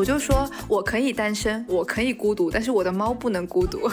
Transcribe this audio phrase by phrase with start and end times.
[0.00, 3.86] 我就说我可以单身，我可以孤独，但是我的猫不能孤独。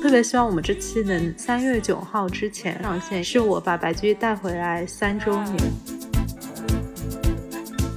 [0.00, 5.56] 特别希望我们这期能三月九号之前上线，是我把白居易带回来三周年。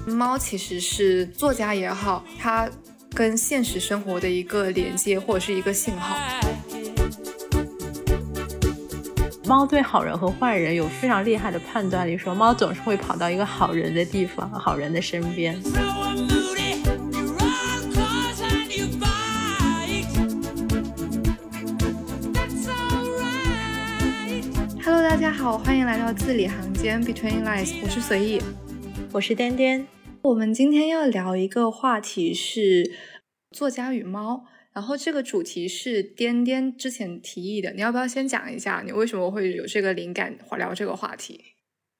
[0.07, 2.67] 猫其实是作家也好，它
[3.13, 6.15] 跟现实生活的一个连接或者是一个信号。
[9.47, 15.61] 猫对好人和坏人有非常厉害的判断力，说猫总是会跑到一个好人的地方，好人的身边。
[24.83, 28.41] Hello，大家好，欢迎来到字里行间 Between Lines，我是随意，
[29.11, 29.85] 我是颠颠。
[30.23, 32.95] 我们今天要聊一个话题是
[33.51, 34.45] 作家与猫。
[34.75, 41.39] 然后这个主题是颠颠之前提议的，你要不要先讲一下你为什么会有这个灵感聊这个话题？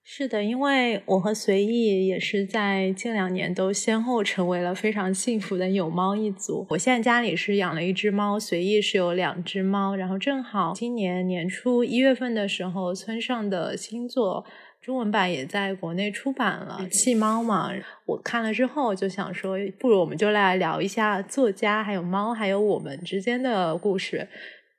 [0.04, 6.68] 是的，因为我和随意也是在近两年都先后成为了非常幸福的有猫一族。
[6.70, 14.46] 我现在家里是养了一只猫，随意是有两只猫，然后正好今年年初一月份的时候，村上的新作。
[14.86, 17.72] 中文版也在国内出版了，《弃猫》嘛，
[18.06, 24.28] 我看了之后就想说，不如我们就来聊一下作家，还有猫，还有我们之间的故事。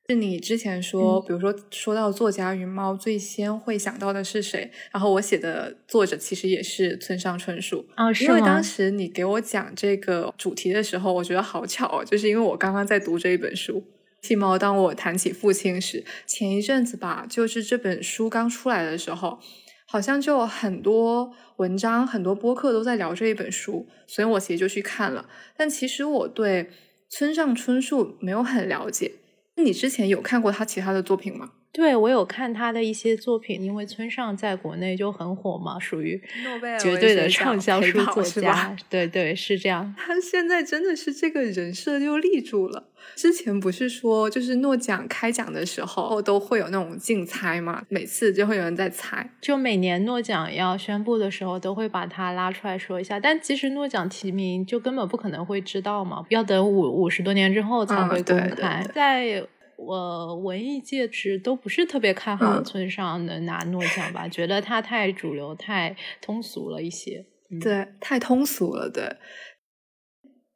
[0.08, 4.70] 是你之前说，比如说说到作家与猫，最先会想到的是谁？
[4.92, 13.80] 然后我写的作者其实也是村上春树啊，因为当时你给我讲这个主题的时候，我觉得好巧哦，就是因为我刚刚在读这一本书
[14.28, 14.54] 《弃猫》。
[14.58, 19.40] 当我谈起父亲时，前一阵子吧，就是这本书刚出来的时候。
[19.86, 25.28] 好像就很多文章、很多播客都在聊这一本书，所以我其实就去看了。
[25.56, 26.70] 但其实我对
[27.08, 29.12] 村上春树没有很了解。
[29.56, 31.52] 你之前有看过他其他的作品吗？
[31.72, 38.74] 对，我有看他的一些作品，因为村上在国内就很火嘛，属于诺贝尔绝对的畅销书作家。
[38.88, 39.92] 对对，是这样。
[39.98, 42.88] 他现在真的是这个人设就立住了。
[43.14, 49.30] 之前不是说，就是诺奖开奖的时候都会有那种竞猜嘛，每次就会有人在猜。
[49.40, 53.20] 就每年诺奖要宣布的时候，都会把他拉出来说一下。
[53.20, 58.84] 但其实诺奖提名就根本不可能会知道嘛，要等五五十多年之后才会公开。
[58.92, 59.46] 在
[59.78, 64.26] 我文艺界是都不是特别看好村上能拿诺奖吧？
[64.26, 67.26] 觉得他太主流、太通俗了一些。
[67.60, 68.90] 对，太通俗了。
[68.90, 69.16] 对，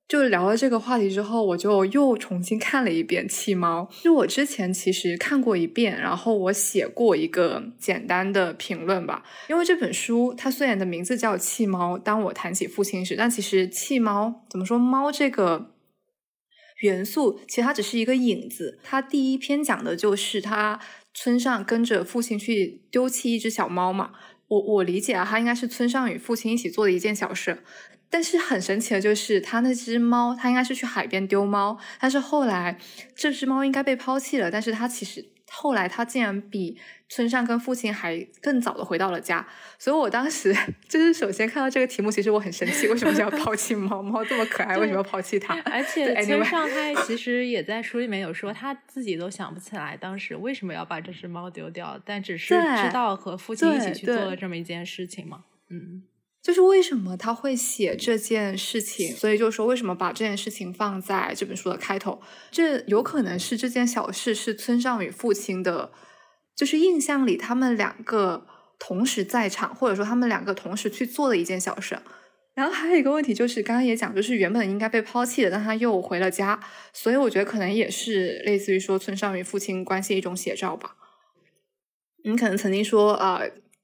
[0.08, 3.88] 就聊了这个话题之后，我就又重新看了一遍《弃猫》。
[4.02, 9.22] 就我之前其实看过一遍，然后我写过一个简单的评论吧。
[9.48, 14.78] 因为这本书它虽然的名字叫《弃猫》，当我谈起父亲时，但其实弃猫怎么说？
[14.78, 15.74] 猫这个。
[16.80, 18.78] 元素其实它只是一个影子。
[18.82, 20.78] 它第一篇讲的就是他
[21.14, 24.12] 村上跟着父亲去丢弃一只小猫嘛。
[24.48, 27.62] 我我理解啊，他应该是村上与父亲一起做的一件小事。
[28.08, 32.76] 但是很神奇的就是，他那只猫，他应该是去海边丢猫，但是后来
[33.14, 35.30] 这只猫应该被抛弃了，但是他其实。
[35.52, 36.78] 后来他竟然比
[37.08, 39.44] 村上跟父亲还更早的回到了家，
[39.78, 40.54] 所以我当时
[40.88, 45.58] 就是首先看到这个题目，其实我很生气，为什么要抛弃猫 猫这么可爱，为什么要抛弃它？
[45.62, 56.04] 而且村上他其实也在书里面有说，他自己都想不起来当时为什么要把这只猫丢掉，但只是知道和父亲一起去做了这么一件事情嘛，嗯。
[56.42, 62.20] 就是为什么他会写这件事情，所以就说为什么把这件事情放在这本书的开头？
[62.50, 65.92] 这有可能是这件小事是村上与父亲的，
[66.56, 68.46] 就是印象里他们两个
[68.78, 71.98] 同时在场，或者说他们两个同时去做的一件小事。
[72.54, 76.58] 然后还有一个问题就是，刚刚也讲，就是原本应该被抛弃的，但他又回了家，
[76.92, 80.96] 所以我觉得可能也是类似于说村上与父亲关系一种写照吧。
[82.24, 83.42] 你可能曾经说啊，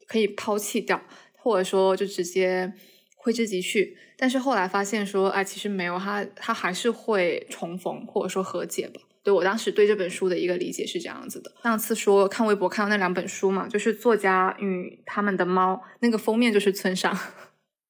[0.08, 1.02] 可以抛弃掉。
[1.46, 2.72] 或者说就直接
[3.14, 9.00] 挥之即去，但是后来发现说，哎，其实没有，他他还是会重逢或者说和解吧。
[9.22, 11.52] 对我当时对这本书的一个理解是这样子的。
[11.62, 17.16] 上次说看微博看到那两本书嘛，就是作家与他们的猫，那个封面就是村上，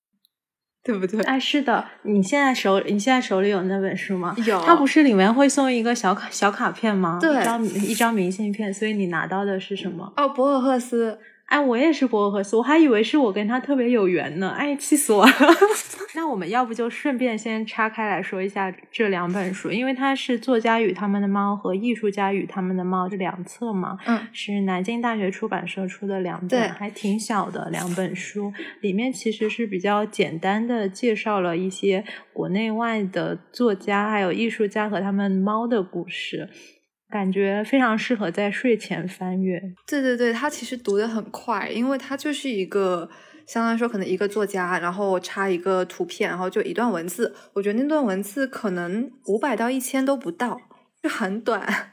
[0.84, 1.22] 对不对？
[1.22, 4.36] 哎，是的，你现在手你现在手里有那本书吗？
[4.46, 4.60] 有。
[4.60, 7.16] 它不是里面会送一个小卡小卡片吗？
[7.18, 8.74] 对，一张一张明信片。
[8.74, 10.12] 所以你拿到的是什么？
[10.18, 11.18] 哦，博尔赫斯。
[11.46, 14.50] 哎，我也是博尔赫斯，我还以为是我跟他特别有缘呢。
[14.50, 15.32] 哎，气死我了！
[16.16, 23.96] 那我们要不就顺便先拆开来说一下这两本书，因为它是《作家与他们的猫》和《艺术家与他们的猫》这两册嘛。
[24.06, 28.52] 嗯，是南京大学出版社出的两本，还挺小的两本书。
[28.80, 36.48] 里面其实是比较简单的介绍了一些国内外的作家还有艺术家和他们猫的故事。
[37.08, 39.60] 感觉非常适合在睡前翻阅。
[39.86, 43.08] 对对对，它其实读的很快，因为它就是一个，
[43.46, 47.34] 相当于说可能一个作家，然后插一个图片，然后就一段文字。
[47.52, 50.60] 我觉得那段文字可能五百到一千都不到，
[51.02, 51.92] 就很短。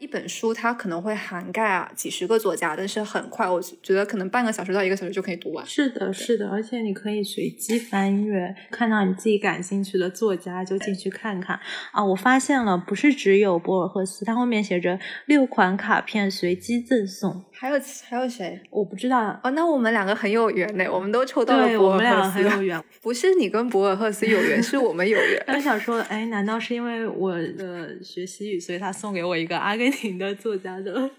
[0.00, 5.64] 一本书它可能会涵盖啊几十个作家，但是很快，我觉得可能半个小时到一个小时就可以读完。
[5.66, 11.60] 是的，是的，而且你可以随机翻阅，看到你自己感兴趣的作家就进去看看
[11.92, 12.02] 啊。
[12.02, 17.44] 我发现了，不是只有博尔赫斯，他后面写着六款卡片随机赠送。
[17.52, 18.58] 还有还有谁？
[18.70, 19.50] 我不知道哦。
[19.50, 21.98] 那我们两个很有缘嘞，我们都抽到了博尔赫斯。
[21.98, 25.44] 我们俩很有缘， 不是你跟博尔赫斯有缘，是我们有缘。
[25.54, 31.10] 我想说，哎，难道是因为我的学习语，所以他送给我一个阿根廷的作家的？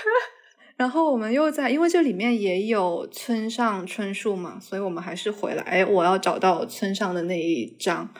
[0.76, 5.62] 然后我们又在，因为这里面也有村上春树嘛，所以我们还是回来。
[5.62, 8.12] 哎，我要找到村上的那一章。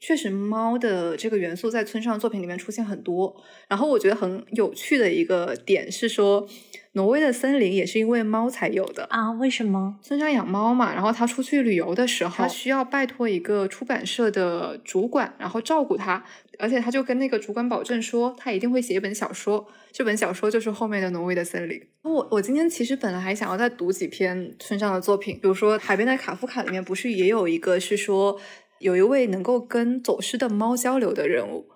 [0.00, 3.36] 确实，猫的这个元素在村上作品里面出现很多。
[3.68, 6.48] 然后我觉得很有趣的一个点是说，
[6.92, 9.30] 挪威的森林也是因为猫才有的啊？
[9.32, 9.98] 为什么？
[10.02, 16.24] 村上养猫嘛，然后他出去旅游的时候，他需要拜托一个出版社的主管，然后照顾他，
[16.58, 21.78] 而且他就跟那个主管保证说，他一定会写一本小说，这本小说就是后面的挪威的森林。
[22.04, 28.40] 我我今天其实本来还想要再读几篇村上的作品，比如说《海边的卡夫卡》里面不是也有一个是说。
[28.80, 31.66] 有一位能够跟走失的猫交流的人物，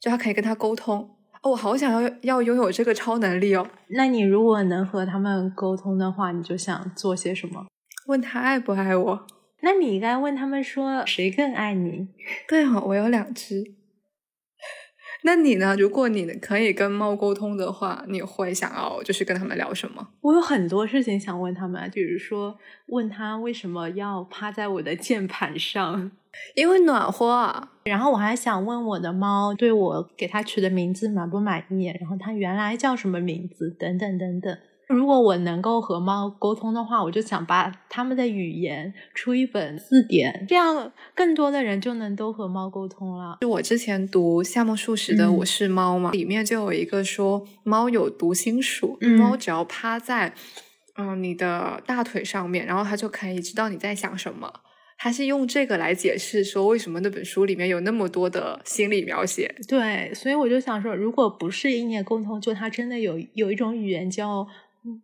[0.00, 1.10] 就他可以跟他沟通。
[1.42, 3.68] 哦，我好想要要拥有这个超能力哦。
[3.88, 7.66] 那你如果能和他们沟通的话，你就想做些什么？
[8.06, 9.26] 问他爱不爱我？
[9.60, 12.08] 那你应该问他们说谁更爱你？
[12.48, 13.75] 对哦，我有两只。
[15.26, 15.74] 那你呢？
[15.76, 20.06] 如果你可以跟猫沟通的话，你会想要就是跟他们聊什么？
[20.20, 22.56] 我有很多事情想问他们，比如说
[22.86, 26.12] 问他为什么要趴在我的键盘上，
[26.54, 27.30] 因为暖和。
[27.30, 27.72] 啊。
[27.86, 34.56] 然后我还想问我的猫对我给它取的名字满不满意，然后它原来叫什么名字，等等等等。
[34.88, 43.38] 如果我能够和猫沟通的话，我就想把他们的语言出一本字典，这样更多的人就能都和猫沟通了。
[43.40, 50.32] 就我之前读夏目漱石的《我是猫》嘛，里面就有一个说猫有读心术，猫只要趴在
[50.96, 54.52] 嗯你的大腿上面，然后它就可以知道你在想什么。
[54.98, 59.54] 他是用这个来解释说为什么那本书里面有那么多的心理描写。
[59.68, 64.46] 对，所以我就想说，如果不是意念沟通，就它真的有有一种语言叫。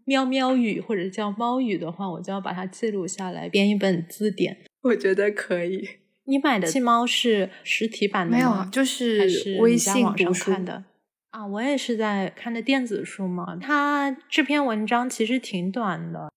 [0.05, 4.57] 喵喵语或者叫猫语的话，我就要把它记录下来，编一本字典。
[4.83, 5.89] 我觉得可以。
[6.25, 8.39] 你买的气猫是实体版的吗？
[8.39, 10.85] 没有啊，就是微信读书的
[11.31, 11.45] 啊。
[11.47, 13.57] 我也是在看的电子书嘛。
[13.57, 16.31] 它这篇文章其实挺短的，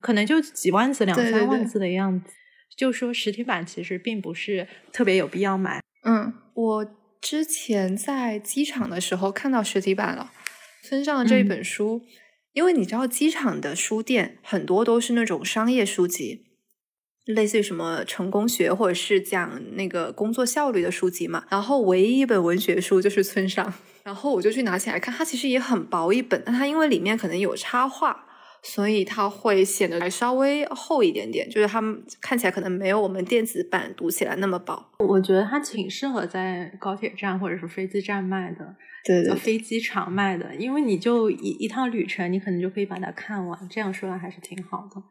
[0.00, 2.32] 可能就几万字、两三万字的样子。
[2.76, 5.80] 就说实体版其实并不是特别有必要买。
[6.04, 6.86] 嗯，我
[7.20, 10.30] 之前在机场的时候看到实体版了，
[10.82, 12.02] 村上的这一本书。
[12.52, 16.46] 因为你知道，机场的书店很多都是那种商业书籍，
[17.24, 21.44] 类似于什么成功学或者是讲那个工作效率的书籍嘛。
[21.48, 28.26] 然后唯一一本文学书就是村上，然后我就去拿起来看，它其实也很薄一本，但它因为里面可能有插画，
[28.62, 34.90] 所以它会显得还稍微厚一点点，就是它们看起来可能没有我们电子版读起来那么薄。
[34.98, 38.76] 我觉得它挺适合在高铁站或者是飞机站卖的。
[39.02, 43.68] 对对，飞机场卖的，因为你就一一趟旅程，你可能就可以把它看完。
[43.70, 45.02] 这样说来还是挺好的。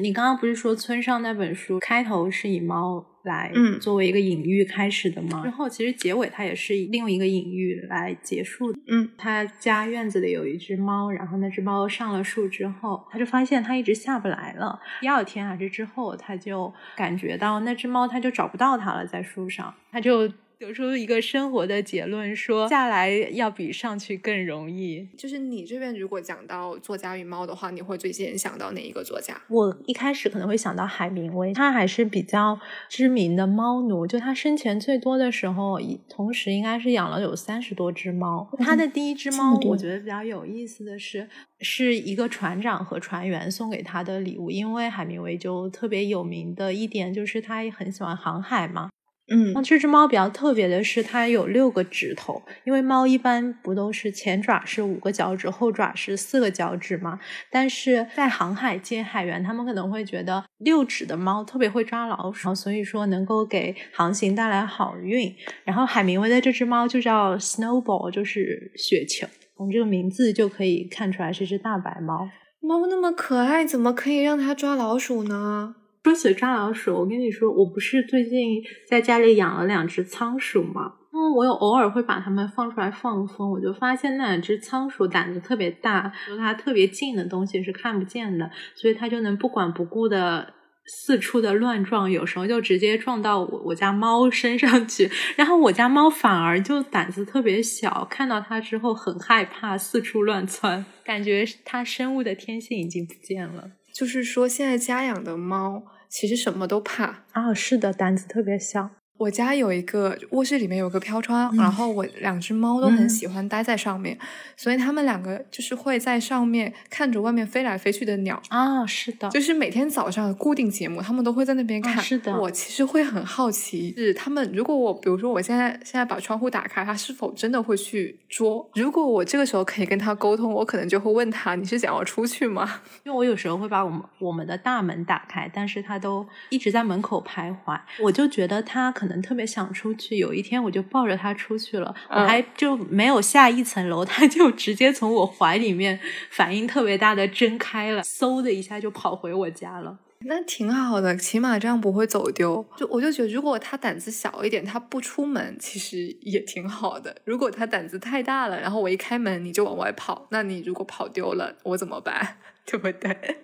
[0.00, 5.42] 你刚刚不是说村上那本书开头是以猫来作为一个隐喻开始的吗？
[5.42, 8.78] 之后其实结尾它也是以另一个隐喻来结束的。
[8.86, 14.80] 嗯，他家院子里有一只猫，然后那只猫上了树之后，他就发现它一直下不来了。
[15.00, 20.30] 第二天还是之后，他就感觉到那只猫，他就找不到它了，在树上，他就。
[20.60, 25.08] 得出一个生活的结论，说下来要比上去更容易。
[25.16, 29.40] 就是你这边如果讲到作家与猫的话，你会最先想到哪一个作家？
[29.48, 34.06] 我一开始可能会想到海明威，他还是比较知名的猫奴。
[34.06, 38.46] 就他生前最多的时候，同时应该是养了有三十多只猫。
[38.58, 41.26] 他的第一只猫，我觉得比较有意思的是，
[41.60, 44.50] 是一个船长和船员送给他的礼物。
[44.50, 48.90] 因为海明威就特别有名的一点就是他也很喜欢航海嘛。
[49.32, 52.42] 嗯，那这只猫比较特别的是，它有六个指头。
[52.64, 57.20] 因为猫一般不都是前爪是五个脚趾，后爪是四个脚趾吗？
[57.48, 65.32] 但是在航海界，海员他们可能会觉得六指的猫特别会抓老鼠，所以说能够给航行带来好运。
[65.64, 69.28] 然后海明威的这只猫就叫 Snowball，就是雪球。
[69.56, 72.28] 从这个名字就可以看出来是只大白猫。
[72.60, 75.76] 猫那么可爱，怎么可以让它抓老鼠呢？
[76.02, 80.94] 说起抓老鼠，我跟你说，我不是最近在家里养了两只仓鼠吗？
[81.12, 90.54] 嗯，我有偶尔会把它们放出来放风，我就发现那两只仓鼠胆子特别大，说它特别近的东西是看不见的，所以它就能不管不顾的
[90.86, 103.72] 四处的乱撞，有时候就直接撞到我我家猫身上去，然后我家猫反而就胆子特别小，看到它之后很害怕，四处乱窜，感觉它生物的天性已经不见了。
[103.92, 108.90] 就是说，现在家养的猫其实什么都怕啊，是的，胆子特别小。
[109.20, 114.18] 我家有一个卧室，里面有个飘窗，然后我两只猫都很喜欢待在上面，
[114.56, 122.02] 所以它们两个就是会在上面看着外面飞来飞去的鸟啊，是的，就是每天早上固定节目，它们都会在那边看。
[122.02, 128.66] 是的，我其实会很好奇，是它们如果我比如说我现在现在把窗户打开，它是否真的会去捉？
[128.74, 132.80] 如果我这个时候可以跟它沟通，我可能就会问它：你是想要出去吗？
[133.04, 139.09] 因为我有时候会把我们我们的大门打开，但是它都一直在门口徘徊，我就觉得它可能。
[139.22, 145.98] 特别想出去，有一天我就抱着它出去了，我还就没有下一层楼，它就直接从我怀里面
[146.30, 149.98] 反应特别大的睁开了，嗖的一下就跑回我家了。
[150.26, 152.62] 那挺好的，起码这样不会走丢。
[152.76, 157.16] 就我就觉得，如果它胆子小一点，它不出门，其实也挺好的。
[157.24, 162.36] 如果它胆子太大了，然后我一开门你就往外跑，那你如果跑丢了，我怎么办？
[162.66, 163.38] 对不对？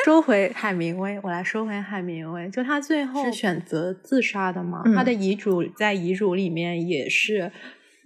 [0.04, 4.82] 说回海明威，我来说回海明威，就他最后是选择自杀的嘛？
[4.94, 7.50] 他的遗嘱在遗嘱里面也是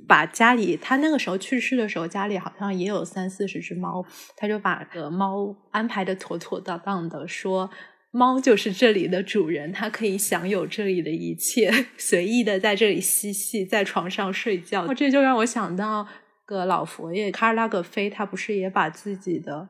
[0.07, 4.05] 把家里，他那个时候去世的时候，家里好像也有三四十只猫，
[4.37, 7.71] 他就把个猫安排的妥妥当当的，说
[8.11, 14.87] 猫就是这里的主人，它可以享有这里的一切， 随意的在这里嬉戏，在床上睡觉。
[14.95, 16.07] 这就让我想到
[16.45, 19.69] 个老佛爷卡尔拉格菲，他不是也把自己的。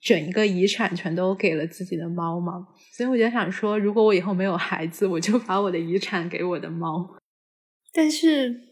[0.00, 2.68] 整一个遗产全都给了自己的猫吗？
[2.92, 7.16] 所以我就想说，如果我以后没有孩子，我就把我的遗产给我的猫。
[7.92, 8.69] 但是。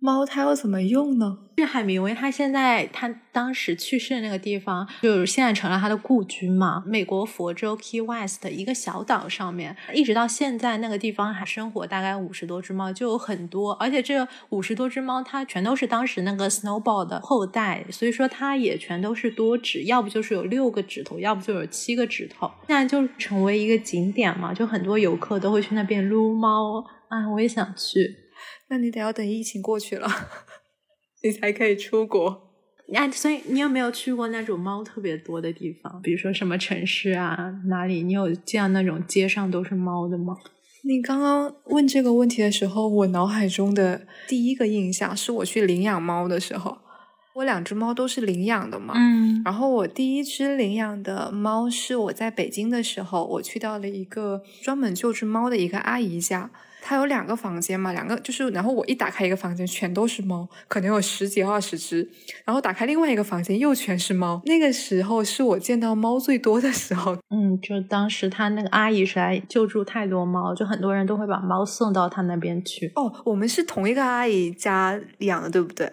[0.00, 1.38] 猫它要怎么用呢？
[1.56, 6.84] 是海明威，他现在他当时去世的那个地方，就是现在成了他的故居嘛。
[6.86, 13.72] 美国佛州 Key West 一个小岛上面，一直到现在那个地方还生活大概五十多只猫，就有很多。
[13.72, 22.48] 而且这五十多只猫，它全都是当时那个 Snowball 的后代，所以说它也全都是多指，要不就是有六个指头，要不就有七个指头。
[22.68, 28.27] 现在就成为一个景点嘛，就很多游客都会去那边撸猫啊，我也想去。
[28.70, 30.08] 那你得要等疫情过去了，
[31.22, 32.48] 你才可以出国。
[32.94, 36.00] 啊，所以你有没有去过那种猫特别多的地方？
[36.02, 38.02] 比如说什么城市啊，哪里？
[38.02, 40.36] 你有见那种街上都是猫的吗？
[40.84, 46.78] 你刚刚问这个问题的时候，我脑海中的第一个印象是我去领养猫的时候。
[47.34, 56.50] 我两只猫都是领养的嘛，嗯，然后我第一只领养的猫是我在北京的时候，我去到了一个专门救治猫的一个阿姨家。
[56.88, 62.10] 它有两个房间嘛，两个就是，然后我一打开一个房间，全都是猫，可能有十几二十只，
[62.46, 64.40] 然后打开另外一个房间，又全是猫。
[64.46, 67.14] 那个时候是我见到猫最多的时候。
[67.28, 72.90] 嗯，就当时他那个阿姨是来救助太多猫，就很多人都会把猫送到他那边去。
[72.94, 75.92] 哦，我们是同一个阿姨家养的，对不对？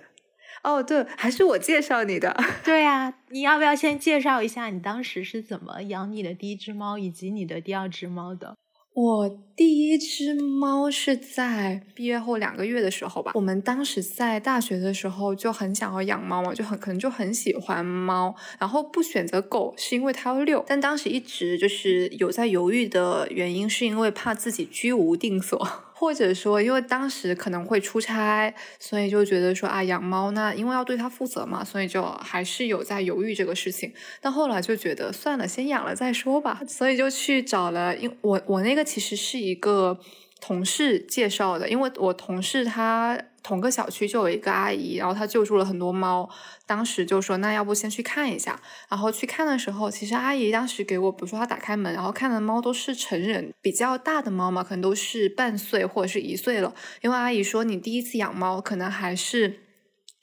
[0.64, 2.34] 哦，对，还是我介绍你的。
[2.64, 8.56] 对呀，你要不要先介绍一下你当时是怎么养你的第一只猫，以及你的第二只猫的？
[8.96, 13.34] 我第一只猫是在毕业后两个月的时候吧。
[13.36, 25.85] 我们当时在大学的时候就很想要养猫嘛，就很可能就很喜欢猫，然后不选择狗是因为它要遛，但当时一直就是有在犹豫的原因，是因为怕自己居无定所。
[25.98, 33.94] 或者说，因为当时可能会出差，所以就觉得说啊，养猫呢因为要对它负责嘛，所以就还是有在犹豫这个事情。
[34.20, 37.96] 但后来就觉得算了，先养了再说吧，所以就去找了。
[37.96, 39.98] 因我我那个其实是一个
[40.42, 43.18] 同事介绍的，因为我同事他。
[43.46, 46.28] 同个小区就有一个阿姨，然后她救助了很多猫。
[46.66, 48.60] 当时就说，那要不先去看一下。
[48.90, 56.74] 然后去看的时候，其实阿姨当时给我，比如说她打开门，然后看的猫都是成人比较大的猫嘛，可能都是半岁或者是一岁了。
[57.02, 59.65] 因为阿姨说，你第一次养猫，可能还是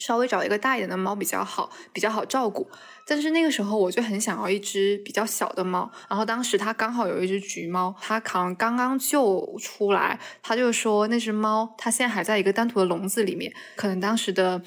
[0.05, 2.69] 稍微找一个大一点的猫比较好，比较好照顾。
[3.07, 14.61] 但是那个时候我就很想要一只比较小的猫，然后当时他刚好有一只橘猫，他好像刚刚救出来，他就说那只猫它现在还在一个单独的笼子里面，可能当时的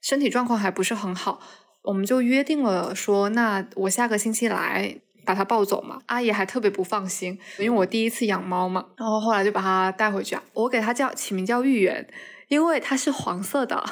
[0.00, 1.40] 身体状况还不是很好，
[1.82, 6.00] 我们就约定了说，那我下个星期来把它抱走嘛。
[6.06, 12.06] 阿姨还特别不放心，因为我第一次养猫嘛，然后后来就把它带回去啊，我给它叫起名叫芋圆，
[12.48, 13.84] 因为它是黄色的。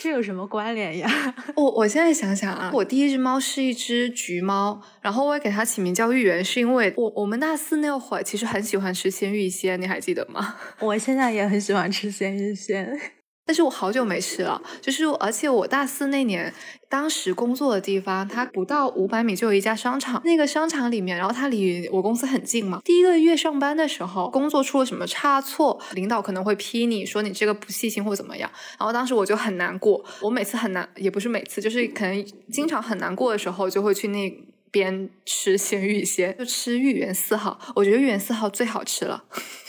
[0.00, 1.10] 这有什么关联呀？
[1.56, 10.54] 我我现在想想啊，我第一只猫是一只橘猫，然后我也给它起名叫芋圆，是因为我我们大四那会儿其实很喜欢吃鲜芋仙，你还记得吗？
[10.78, 13.17] 我现在也很喜欢吃鲜芋仙。
[13.48, 16.52] 但是我好久没吃了，就是而且我大四那年，
[16.86, 22.82] 当时工作的地方，它不到五百米就有一家商场，那个商场里面，然后它离我公司很近嘛。
[22.84, 30.04] 第一个月上班的时候，工作出了什么差错，领导可能会批你说你这个不细心或怎么样，然后当时我就很难过。
[30.20, 34.30] 我每次很难，也不是每次，就是可能经常很难过的时候，就会去那
[34.70, 39.24] 边吃鲜芋仙，就吃芋圆四号，我觉得芋圆四号最好吃了。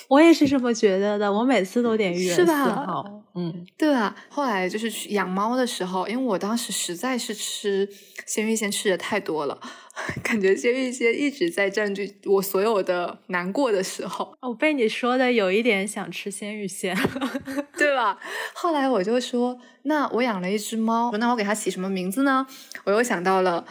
[0.10, 4.16] 我也是这么觉得的，我每次都点芋圆四号，嗯，对啊？
[4.28, 7.88] 后来就是去养猫的时候，因为我当时实在是吃
[8.26, 9.60] 鲜芋仙吃的太多了，
[10.24, 14.36] 感觉鲜芋仙一直在占据我所有的难过的时候。
[14.42, 16.98] 我被你说的有一点想吃鲜芋仙，
[17.78, 18.18] 对吧？
[18.56, 22.48] 后来我就说，那我养了一只猫，那我给它起什么名字呢？
[22.86, 23.64] 我又想到了，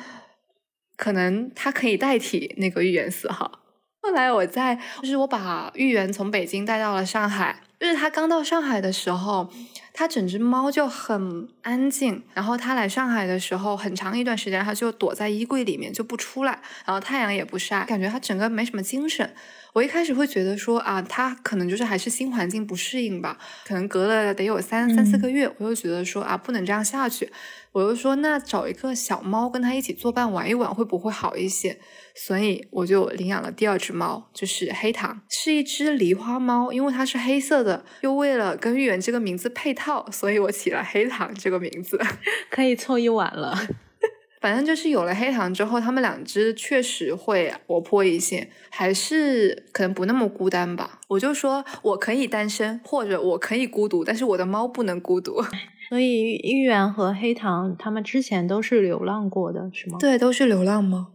[0.97, 3.63] 可能它可以代替那个芋圆四号。
[4.01, 7.61] 后来我在，就是我把芋圆从北京带到了上海。
[7.81, 9.49] 就是他刚到上海的时候，
[9.93, 12.25] 他整只猫就很安静。
[12.35, 19.33] 然后他来上海的时候，很长一段时间他就躲在衣柜里面就不出来，然后太阳也不晒，感觉他整个没什么精神。
[19.75, 27.31] 我一开始会觉得说啊，他可能就是还是新环境不适应吧，可能隔了得有三三四个月，我又觉得说啊，不能这样下去。
[27.73, 31.79] 我就说，那找一个小猫跟它一起作伴玩一玩，会不会好一些？
[32.15, 36.73] 所以我就领养了第二只猫，就是黑糖，是一只狸花猫。
[36.73, 42.01] 因为它是黑色的，又为了跟芋圆这个名字配套，所以我起了黑糖这个名字，
[42.51, 43.57] 可以凑一碗了。
[44.41, 51.01] 反正就是有了黑糖之后，它们两只确实会活泼一些，还是可能不那么孤单吧。
[51.09, 55.43] 我就说我可以单身，或者我可以孤独，但是我的猫不能孤独。
[55.89, 59.99] 所以芋圆和黑糖他们之前都是流浪过的，是吗？
[59.99, 61.07] 对，都是流浪猫，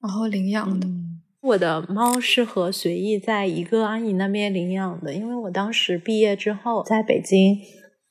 [0.00, 0.86] 然后领养的。
[1.40, 7.58] 我的猫是和随意在一个阿姨那边领养的，因为我当时毕业之后在北京。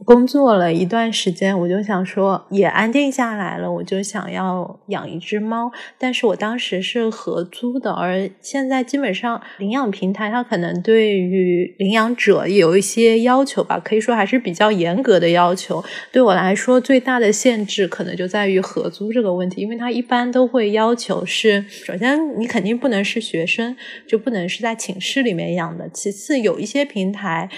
[0.03, 5.71] 工作了一段时间，我就想说也安定下来了，我就想要养一只猫。
[5.97, 15.83] 但是我当时是合租的，而现在基本上领养平台它可能对于领养者有一些要求吧，可以说还是比较严格的要求。
[16.11, 23.75] 对我来说，最大的限制可能就在于合租这个问题，因为它一般都会要求是，首先你肯定不能是学生，
[24.07, 25.87] 就不能是在寝室里面养的。
[25.89, 27.49] 其次，有一些平台。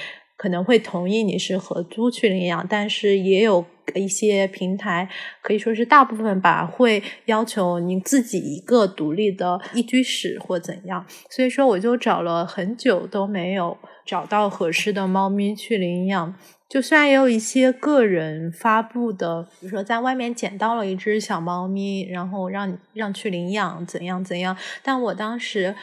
[0.43, 5.07] 可能会同意你是合租去领养，但是也有一些平台
[5.41, 11.05] 可以说是大部分吧，会要求你自己一个独立的一居室或怎样。
[11.29, 16.35] 所以说，我就找了很久都没有找到合适的猫咪去领养。
[16.67, 25.73] 就虽然也有一些个人发布的，比如说在外面捡到了一只小猫咪，然后让让去领养，怎样怎样，但我当时。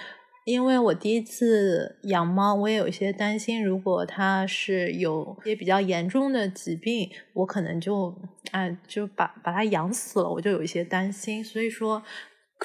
[0.51, 8.13] 因为我第一次养猫，我也有一些担心，如果它是有些比较严重的疾病，我可能就
[8.51, 12.03] 哎就把把它养死了，我就有一些担心，所以说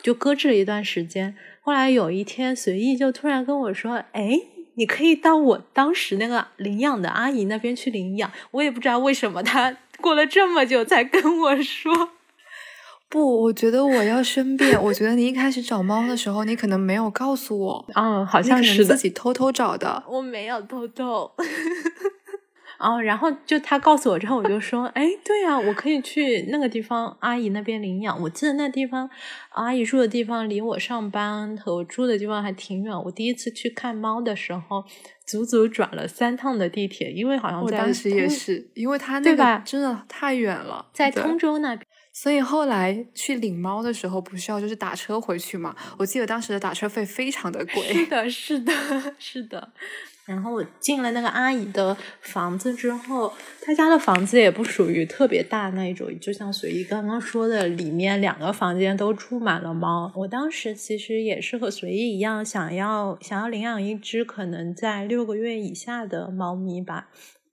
[0.01, 1.35] 就搁置了一段时间。
[1.61, 4.39] 后来有一天，随意就突然跟我说：“哎，
[4.73, 12.14] 你可以到我当时那个领养的阿姨那边去领养。”我也不知道为什么，他过了这么久才跟我说。
[13.09, 14.81] 不，我觉得我要申辩。
[14.81, 17.85] 我觉得你一开始找猫的时候，你可能没有告诉我。
[17.95, 20.03] 嗯，好像是自己偷偷找的。
[20.09, 21.31] 我没有偷偷。
[22.77, 28.21] 哦，然后就他告诉我之后，我就说：“哎，对呀，我可以去那个地方阿姨那边领养。
[28.21, 29.09] 我记得那地方
[29.51, 32.93] 阿姨住的地方离我上班和我住的地方还挺远。
[33.05, 34.83] 我第一次去看猫的时候，
[35.25, 45.75] 足足转了三趟的地铁，因为好像我当时也是，因为他那个真的太远了，在通州那边。”所以后来去领猫的时候，不需要就是打车回去嘛？
[45.97, 47.93] 我记得当时的打车费非常的贵。
[47.93, 48.71] 是的，是的，
[49.19, 49.73] 是的。
[50.23, 60.09] 然后我进了那个阿姨的房子之后，她家的房子也不属于特别大那一种，就像随意刚刚说的，里面两个房间都住满了猫。
[60.15, 67.09] 我当时其实也是和随意一样，想要想要领养一只可能在六个月以下的猫咪吧，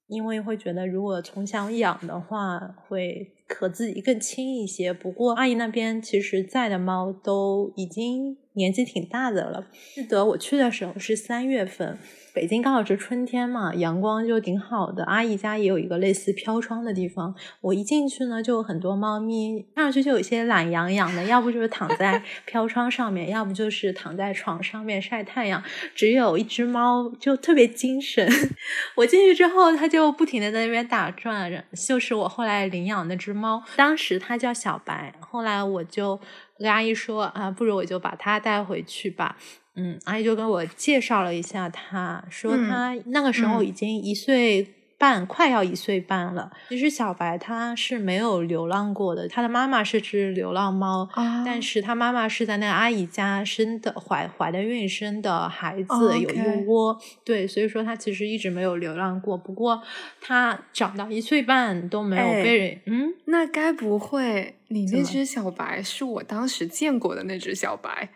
[0.06, 3.32] 因为会觉得如果从小养的话会。
[3.54, 4.92] 和自己更亲一些。
[4.92, 9.66] 不过阿姨那边其实在的猫都已经年纪挺大的了。
[9.94, 11.98] 记得我去的时候是三月份。
[12.34, 15.04] 北京刚好是春天嘛，阳光就挺好的。
[15.04, 25.62] 阿姨家也有一个类似飘窗的地方，我一进去呢，就有很多猫咪， 看上去就有些懒洋洋的，要不就是躺在飘窗上面， 要不就是躺在床上面晒太阳。
[25.94, 28.26] 只有一只猫就特别精神，
[28.96, 36.18] 我进去之后，它就不停的在那边打转，就是我后来领养那只猫，当时它叫小白，后来我就
[36.58, 39.36] 跟阿姨说啊，不如我就把它带回去吧。
[39.74, 44.66] 嗯，阿姨就跟我介绍了一下，他说他那个时候已经一岁
[44.98, 46.52] 半，快要一岁半了。
[46.68, 51.08] 其实小白他是没有流浪过的，他的妈妈是只流浪猫，
[51.44, 59.36] 但是他妈妈是在那个阿姨家生的，怀怀的孕生的孩子有一窝，对，所以说他其实一直没有流浪过。
[59.36, 59.82] 不过
[60.20, 68.10] 他长到一岁半都没有被人，嗯，那该不会你那只小白是我当时见过的那只小白？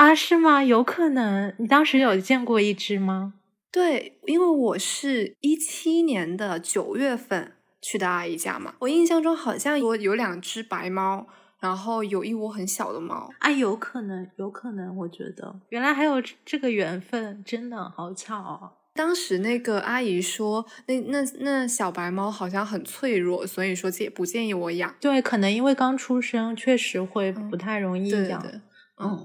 [0.00, 0.64] 啊，是吗？
[0.64, 3.34] 有可能，你当时有见过一只吗？
[3.70, 11.26] 对，因为我是一七年的九月份去的阿姨家嘛，我印象中好像我有两只白猫，
[11.60, 13.30] 然后有一窝很小的猫。
[13.40, 16.14] 啊，有可能，有可能，我觉得原来还有
[16.46, 18.38] 这个缘分，真的好巧。
[18.38, 24.94] 哦当时那个阿姨说，那那那小白猫好像很脆弱，所以说建不建议我养。
[25.00, 28.42] 对，可能因为刚出生，确实会不太容易养。
[28.52, 28.60] 嗯，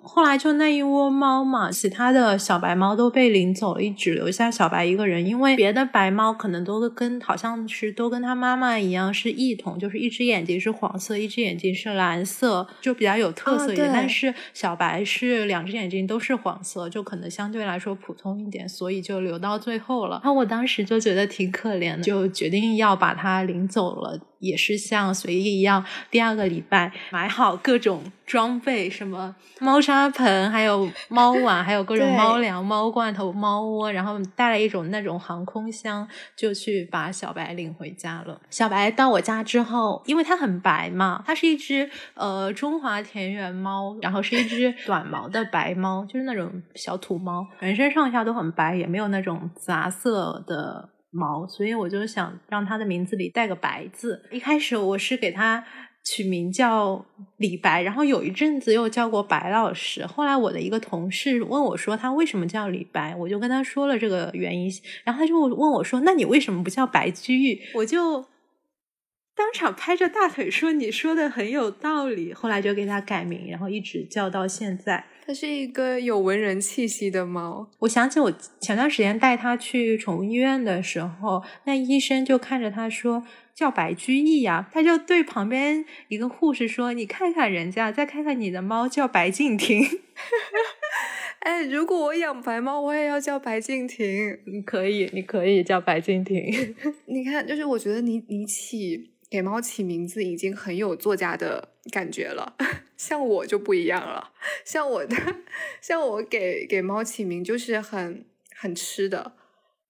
[0.03, 5.25] 后来就那一窝猫嘛，其他的小白猫都被领走了，一只留下小白一个人。
[5.25, 13.89] 因为别的白猫可能都跟好像是都跟它妈妈一样是异瞳，就是一只眼睛是黄色，一只眼睛是蓝色，就比较有特色一点。
[13.91, 20.21] 但是小白是两只眼睛都是黄色，就可能相对来说普通一点，所以就留到最后了。
[20.23, 24.19] 然后我当时就觉得挺可怜的，就决定要把它领走了。
[24.39, 29.35] 也是像随意一样，第二个礼拜买好各种装备，什么
[29.65, 38.39] 猫砂盆， 还有猫碗，还有各种猫粮、猫罐头、猫窝，然后带了一种那种航空箱，就去把小白领回家了。
[38.49, 50.89] 小白到我家之后，因为它很白嘛，它是一只呃中华田园猫，然后是一只短毛的白猫，就是那种小土猫，全身上下都很白，也没有那种杂色的。
[51.17, 54.21] 毛，所以我就想让它的名字里带个白字。
[54.32, 55.63] 一开始我是给它
[56.06, 57.04] 取名叫
[57.38, 60.06] 李白，然后有一阵子又叫过白老师。
[60.06, 64.72] 后来我的一个同事问我说他为什么叫李白，我就跟他说了这个原因，
[65.04, 67.60] 然后他就问我说那你为什么不叫白居易？
[67.74, 68.24] 我就
[69.36, 72.32] 当场拍着大腿说你说的很有道理。
[72.34, 75.04] 后来就给他改名，然后一直叫到现在。
[75.28, 77.68] 它是一个有文人气息的猫。
[77.80, 89.82] 我想起我前段时间带它去宠物医院的时候，那医生就看着它说：“叫白居易呀。”他就对旁边一个护士说：“你看看人家，再看看你的猫叫白敬亭。”
[91.39, 94.39] 哎，如果我养白猫，我也要叫白敬亭。
[94.46, 96.76] 你可以，你可以叫白敬亭。
[97.06, 102.56] 你看，就是我觉得你你起给猫起名字已经很有作家的感觉了。
[102.98, 104.32] 像我就不一样了，
[104.65, 105.15] 像我的，
[105.82, 109.34] 像我给给猫起名就是很很吃的，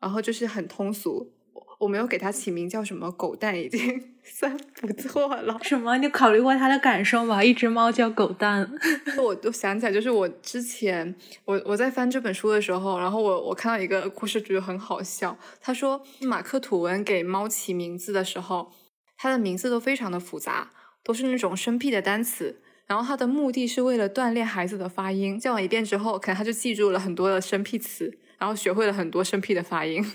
[0.02, 1.35] 然后就是很通俗。
[1.80, 5.60] 我没有给它起名叫什么狗蛋，已经 算不错了。
[5.62, 5.98] 什么？
[5.98, 7.44] 你考虑过它的感受吗？
[7.44, 8.72] 一只猫叫狗蛋，
[9.22, 15.38] 我都想起来，就是我之前我我在翻这本书的时候，然后我我看到一个故事，觉得很好笑。
[15.62, 18.72] 他说马克吐温给猫起名字的时候，
[19.18, 20.72] 它的名字都非常的复杂，
[21.04, 22.62] 都是那种生僻的单词。
[22.88, 30.06] 然后他的目的是为了锻炼孩子的发音，叫完一遍之后，可能他就记住了很多的生僻词，然后学会了很多生僻的发音。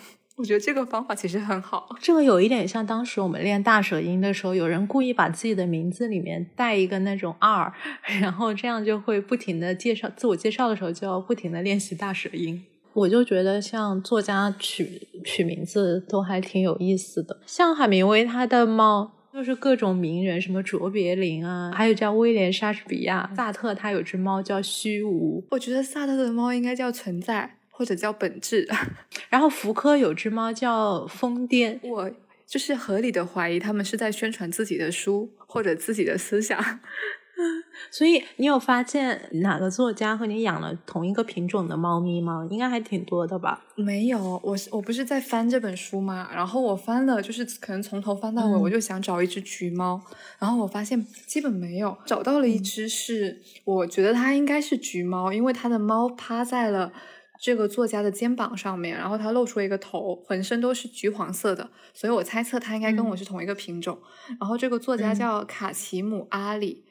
[0.41, 1.95] 我觉得这个方法其实很好。
[2.01, 7.73] 这个有一点像当时我们练大舌音的时候，有人故意把自己的名字里面带一个那种 r，
[8.23, 12.65] 然后这样就会不停的介绍自我介绍的时候就要不停的练习大舌音。
[12.95, 19.13] 我就觉得像作家取取名字都还挺有意思的，像海明威他的猫。
[19.33, 25.45] 就是各种名人，什么卓别林啊，还有叫威廉莎士比亚、萨特，他有只猫叫虚无。
[25.53, 28.69] 我觉得萨特的猫应该叫存在，或者叫本质。
[29.31, 31.81] 然后福柯有只猫叫疯癫。
[31.83, 32.11] 我
[32.47, 36.61] 就是合理的怀疑，他们是在宣传自己的书或者自己的思想。
[37.91, 42.47] 所以你有发现哪个作家和你养了同一个品种的猫咪吗？
[42.51, 43.65] 应该还挺多的吧？
[43.77, 46.29] 没有，我我不是在翻这本书吗？
[46.35, 49.99] 然后我翻了，就是可能从头翻到尾，我就想找一只橘猫，
[50.39, 56.93] 然后我发现基本没有，找到了一只是，我觉得它应该是橘猫，因为它的猫趴在了
[57.41, 63.99] 这个作家的肩膀上面，然后他露出了一个头，浑身都是橘黄色的，所以我猜测他应该跟我是同一个品种。
[64.39, 66.85] 然后这个作家叫卡奇姆阿里。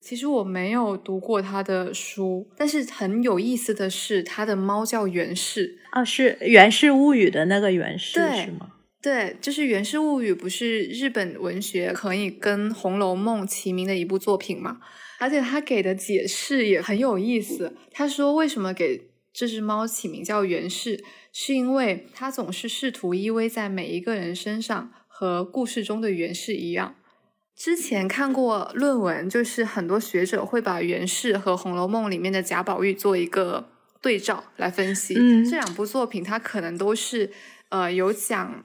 [0.00, 8.72] 其实我没有读过他的书，但是很有意思的是，他的猫叫源氏啊，是《源氏物语》的那个源氏是吗？
[9.02, 14.78] 对，就是《源氏物语》，不是日本文学可以跟《红楼梦》齐名的一部作品嘛？
[15.18, 17.74] 而且他给的解释也很有意思。
[17.90, 26.94] 他说，为什么给这只猫起名叫袁氏，是因为它总是试图依偎在每一个人身上，和故事中的袁氏一样。
[27.54, 33.68] 之前看过论文，就是很多学者会把袁氏和《红楼梦》里面的贾宝玉做一个
[34.00, 35.14] 对照来分析。
[35.18, 37.30] 嗯，这两部作品它可能都是
[37.68, 38.64] 呃有讲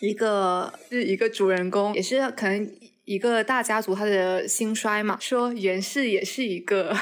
[0.00, 2.68] 一个是一个主人公，也是可能
[3.04, 5.16] 一个大家族他的兴衰嘛。
[5.20, 6.96] 说袁氏也是一个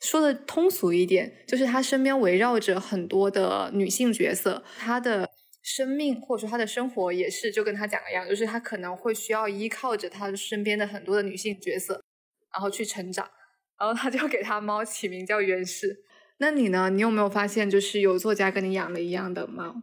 [0.00, 5.28] 说的通俗一点，就是他身边围绕着很多的女性角色，他的。
[5.68, 12.00] 生命或者说他的生活也是，就跟他讲的一样，就是他可能会需要依靠着他身边的很多的女性角色，
[12.54, 13.28] 然后去成长，
[13.76, 16.04] 然后他就给他猫起名叫源氏。
[16.38, 16.88] 那你呢？
[16.90, 19.74] 你有没有发现，就是有作家跟你养了一样的猫？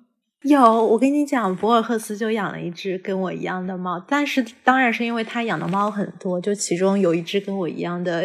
[0.44, 8.24] 有，我跟你讲，博尔赫斯就养了一只跟我一样的猫，但是当然是因为他养的猫很多，就其中有一只跟我一样的。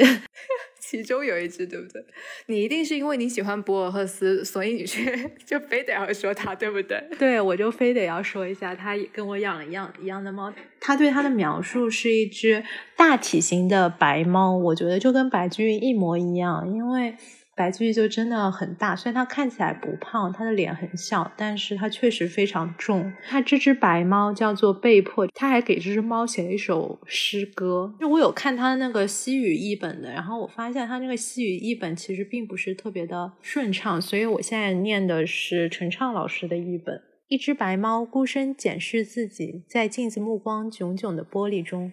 [0.90, 2.02] 其中有一只，对不对？
[2.46, 5.04] 你一定是因为你喜欢博尔赫斯，所以你去
[5.44, 6.98] 就非得要说它，对不对？
[7.18, 10.50] 对，我就非得要说一下，它跟我养了一样一样的猫。
[10.80, 12.64] 它对它的描述是一只
[12.96, 17.14] 大体型的白猫，我觉得就跟白居易一模一样，因为。
[17.58, 23.12] 白居易就真的很大，虽然他看起来不胖，他的脸很小，但是他确实非常重。
[23.28, 27.92] 他这只白猫叫做被迫，他还给这只猫写了一首诗歌。
[27.98, 37.02] 就我有看他那个西语译本的，然后我发现他那个西语译本其实并不是特别的顺畅，所以我现在念的是陈畅老师的译本。
[37.26, 41.92] 一只白猫孤身检视自己，在镜子目光炯炯的玻璃中，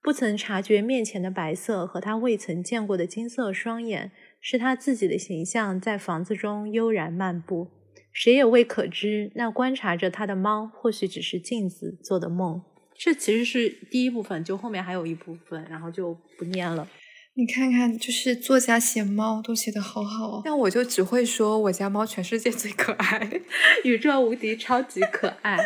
[0.00, 4.12] 不曾察觉面前的白色和他未曾见过的金色双眼。
[4.48, 7.66] 是他自己的形象在房子中悠然漫步，
[8.12, 12.62] 谁也未可知，那观察着他的猫或许只是镜子做的梦。
[12.94, 16.88] 这其实是第一部分，就后面还有一部分，然后就不念了。
[17.34, 23.42] 你看看，就是作家写猫都写的好好哦，那我就只会说我家猫全世界最可爱，
[23.82, 25.58] 宇宙无敌，超级可爱。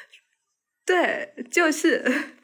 [0.86, 2.35] 对，就是。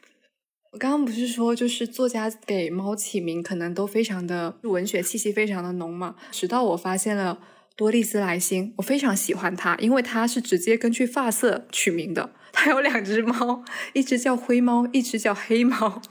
[0.73, 6.15] 我刚刚不是说，就是作家给猫起名可能都非常的文学气息非常的浓嘛？
[6.31, 7.37] 直到我发现了
[7.75, 12.31] 多丽丝莱辛，我非常喜欢它，因为它是直接根据发色取名的。
[12.51, 16.01] 它有两只猫，一只叫灰猫，一只叫黑猫。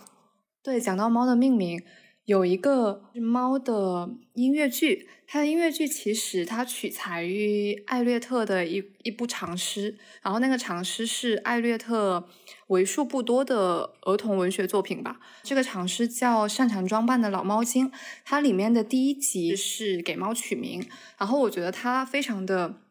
[0.62, 1.82] 对，讲到猫的命名。
[2.24, 12.28] 有一个猫的音乐剧，它的音乐剧其实它取材于艾略特的一一部长诗，然后那个长诗是艾略特
[12.68, 15.18] 为数不多的儿童文学作品吧。
[15.42, 17.90] 这个长诗叫《擅长装扮的老猫精》，
[18.24, 20.86] 它里面的第一集是给猫取名，
[21.18, 22.82] 然后我觉得它非常的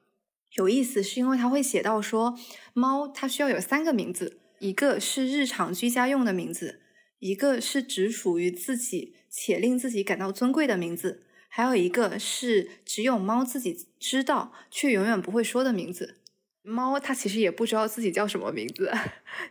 [0.58, 2.38] 有意思，是因为它会写到说，
[2.74, 6.82] 猫它需要有三个名字，一个是日常居家用的名字，
[7.20, 9.16] 一个是只属于自己。
[9.32, 16.18] 且令自己感到尊贵的名字，还有一个是只有猫自己知道却永远不会说的名字。
[16.64, 18.92] 猫它其实也不知道自己叫什么名字，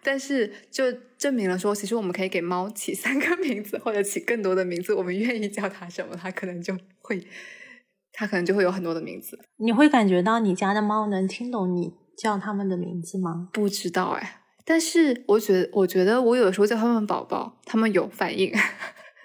[0.01, 4.95] 但是就证明了说，其实我们可以给猫起三个名字，或者起更多的名字。
[4.95, 7.27] 我们愿意叫它什么，它可能就会，
[8.13, 9.37] 它可能就会有很多的名字。
[9.57, 13.49] 你会感觉到你家的猫能听懂你叫它们的名字吗？
[13.53, 18.53] 不知道哎，但是我觉得，我觉得我有的时候叫它们宝宝，它们有反应。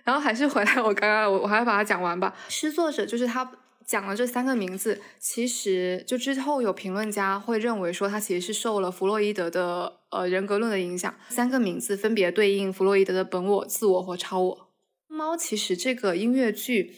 [0.05, 2.33] 然后还是回来，我刚刚我我还要把它讲完吧。
[2.47, 3.51] 诗作者就是他
[3.85, 11.13] 讲了这三个名字，其实就之后有评论家会认为说他其实是受了弗洛伊德的呃人格论的影响。
[11.29, 14.69] 三个名字分别对应弗洛伊德的本我、自我和超我。
[15.07, 16.93] 猫其实这个音乐剧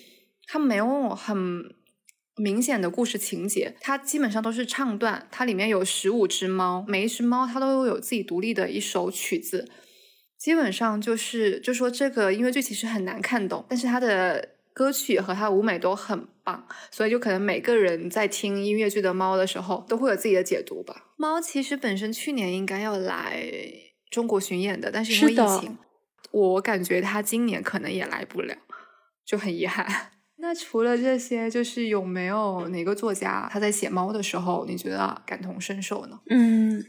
[0.45, 1.75] 它没有很
[2.35, 5.27] 明显的故事情节，它基本上都是唱段。
[5.31, 9.69] 它里面有十五只猫，每一只猫它都有自己独立的一首曲子。
[10.37, 21.07] 基本上就是，就说这个音乐剧其实很难看懂，但是它的歌曲和它舞美都很棒，所以就可能每个人在听音乐剧的猫的时候，都会有自己的解读吧。
[21.17, 23.43] 猫其实本身去年应该要来
[24.11, 25.77] 中国巡演的，但是因为疫情，
[26.31, 28.55] 我感觉它今年可能也来不了，
[29.25, 29.85] 就很遗憾。
[30.39, 36.19] 那除了这些，就是有没有哪个作家他在写猫的时候，你觉得感同身受呢？
[36.29, 36.85] 嗯。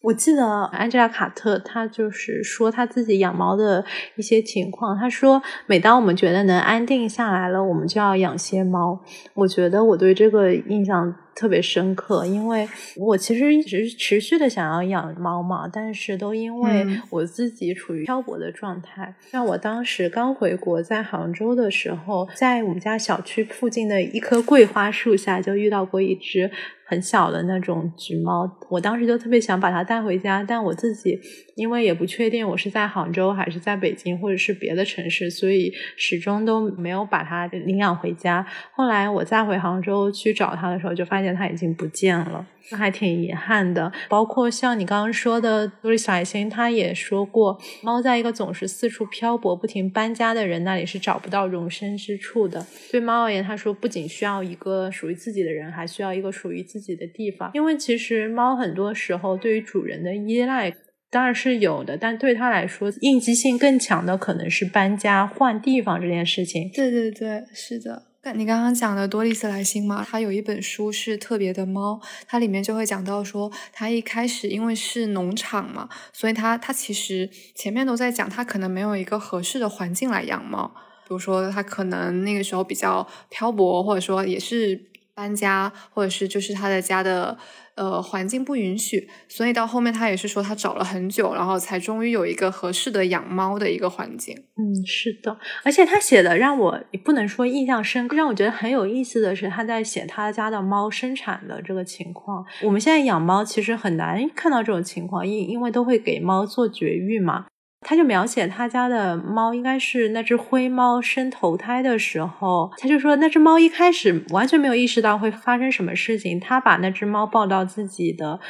[0.00, 3.84] 我记得安吉拉·卡特，他就是说他自己养猫的
[4.14, 4.96] 一些情况。
[4.96, 9.00] 他说，每当我们觉得能安定下来了，我们就要养些猫。
[9.34, 19.14] 我觉得我对这个印象特别深刻，因为我其实一直持续的想要养猫嘛，但是都因为我自己处于漂泊的状态。
[19.30, 26.50] 像我当时刚回国，在杭州的时候，在我们家小区附近的一棵桂花树下，就遇到过一只。
[26.90, 31.20] 很小的那种橘猫，我当时就特别想把它带回家，但我自己
[31.54, 38.46] 因为也不确定我是在杭州还是在北京或者是别的城市，所以始终都没有把它领养回家。
[38.72, 42.46] 后来我再回杭州去找它的时候，就发现它已经不见了。
[42.70, 52.66] 那还挺遗憾的，包括像你刚刚说的多丽丝海星，他也说过，猫在一个总是四处漂泊、不停搬家的人那里是找不到容身之处的。
[52.90, 57.50] 对猫而言，他说不仅需要一个属于自己的人，还需要一个属于自己的地方。
[57.54, 60.70] 因为其实猫很多时候对于主人的依赖
[61.10, 66.70] 当然是有的，但对他来说，应激性更强的可能是搬家换地方这件事情。
[66.74, 68.07] 对对对，是的。
[68.34, 80.68] 你刚刚讲的多丽丝莱辛嘛，他有一本书是特别的猫，它里面就会讲到说，他一开始因为是农场嘛，所以他他其实前面都在讲，他可能没有一个合适的环境来养猫，
[81.04, 84.80] 比如说他可能那个时候比较漂泊，或者说也是
[85.14, 87.38] 搬家，或者是就是他的家的。
[87.78, 94.34] 呃，环境不允许，所以到后面他也是说他找了很久，然后才终于有一个合适的养猫的一个环境。
[94.56, 102.44] 嗯，是的，而且他写的让我不能说印象深刻，让我觉得很有意思的是他在写他家的猫生产的这个情况。
[102.64, 107.46] 我们现在养猫其实很难看到这种情况，因因为都会给猫做绝育嘛。
[107.80, 118.40] 他就描写他家的猫，应该是那只灰猫生头胎的时候，他就说那只猫一开始完全没有意识到会发生什么事情，他把那只猫抱到自己的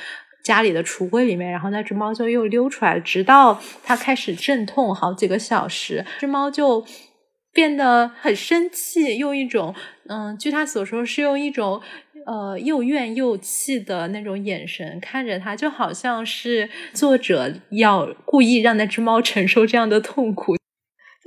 [0.42, 6.84] 家里的橱柜里面，然后那只猫就又溜出来了，直到它开始阵痛好几个小时，这猫就
[7.52, 9.74] 变得很生气，用一种
[10.08, 11.80] 嗯，据他所说是用一种。
[12.28, 20.57] 呃，又怨又气的那种眼神看着他，就好像是作者要故意让那只猫承受这样的痛苦。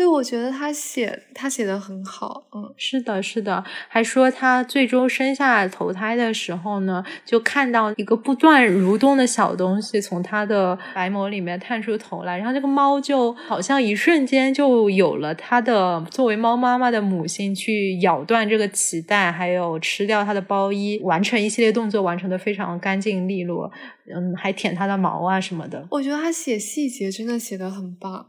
[0.02, 23.72] 对，我觉得他写他写的很好，嗯，是的，是的，还说他最终生下投胎的时候呢，就看到一个不断蠕动的小东西从他的白膜里面探出头来，然后这个猫就好像一瞬间就有了它的作为猫妈妈的母性去咬断这个脐带，还有吃掉它的包衣，完成一系列动作，完成的非常干净利落。
[24.14, 25.88] 嗯，还舔它的毛啊什么的。
[25.92, 28.26] 我觉得他写细节真的写的很棒，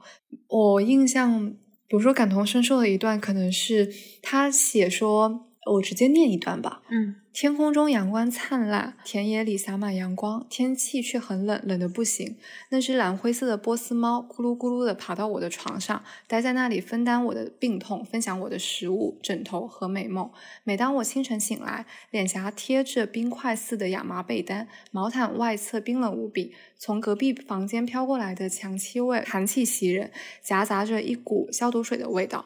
[0.49, 1.55] 我印象。
[1.93, 6.83] 比如说感同身受的一段，可能是他写说，我直接念一段吧。
[6.91, 7.17] 嗯。
[7.33, 12.37] 天空中阳光灿烂，田野里洒满阳光，天气却很冷，冷的不行。
[12.69, 20.31] 那只蓝灰色的波斯猫咕噜咕噜的爬到我的床上，待在那里分担我的病痛，分享我的食物、枕头和美梦。
[20.63, 26.53] 每当我清晨醒来，脸颊贴着冰块似的亚麻被单，毛毯外侧冰冷无比。
[26.77, 30.11] 从隔壁房间飘过来的强气味，寒气袭人，
[30.43, 32.45] 夹杂着一股消毒水的味道。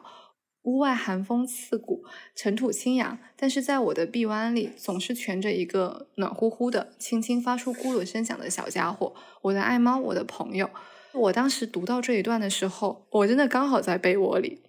[0.67, 2.03] 屋外寒风刺骨，
[2.35, 9.15] 尘土清扬，但是在我的臂弯里总是蜷着一个暖乎乎的、轻轻发出咕噜声响的小家伙。
[9.43, 10.69] 我的爱猫，我的朋友。
[11.13, 14.61] 我当时读到这一段的时候，我真的刚好在被窝里。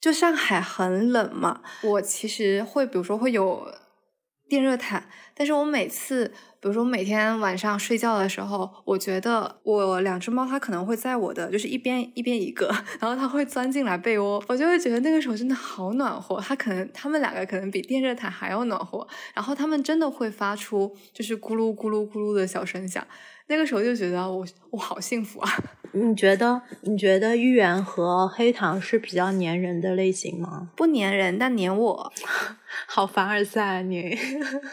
[0.00, 3.72] 就上海很冷嘛，我其实会，比如说会有
[4.48, 6.34] 电热毯，但是我每次。
[6.62, 12.68] 比如说，每天晚上睡觉的时候，我觉得我两只猫它可能会在我的就是一边一边一个，
[13.00, 16.40] 然后它会钻进来被窝，我就会觉得那个时候真的好暖和。
[16.40, 23.04] 它可能它们两个可能比电热毯还要暖和，然后它们真的会发出就是咕噜咕噜咕噜的小声响。
[23.52, 25.50] 那个时候就觉得我我好幸福啊！
[25.92, 30.70] 你觉得你觉得芋圆和黑糖是比较粘人的类型吗？
[30.74, 32.10] 不粘人，但粘我，
[32.88, 34.16] 好凡尔赛啊你。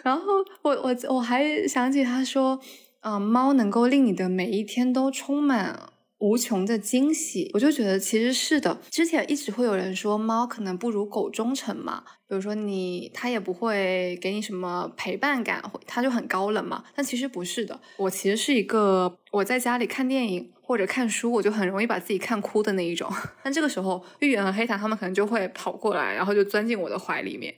[0.01, 0.21] 然后
[0.61, 2.57] 我我我还想起他说，
[3.01, 5.88] 嗯，猫能够令你的每一天都充满。
[6.19, 8.77] 无穷的惊喜，我就觉得其实是的。
[8.89, 16.83] 之前一直会有人说猫可能不如狗忠诚嘛，比如说你它也不会给你什么陪伴感，它就很高冷嘛。
[16.93, 23.09] 但其实不是的，我其实是一个我在家里看电影或者看书，我就很容易把自己看哭的那一种。
[23.41, 27.55] 但这个时候，玉圆和黑糖他们可能就会跑过来，然后就钻进我的怀里面。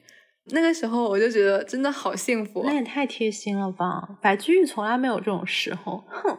[0.52, 2.64] 那个时候我就觉得真的好幸福。
[2.66, 4.18] 那也太贴心了吧！
[4.22, 6.38] 白居易从来没有这种时候，哼。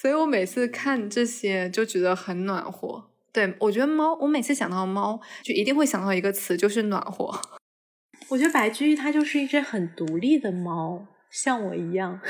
[0.00, 3.04] 所以我每次看这些就觉得很暖和。
[3.32, 7.38] 对我觉得猫，我每次想到猫，就一定会想到一个词，就是暖和。
[8.30, 12.18] 我觉得白居易它就是一只很独立的猫，像我一样。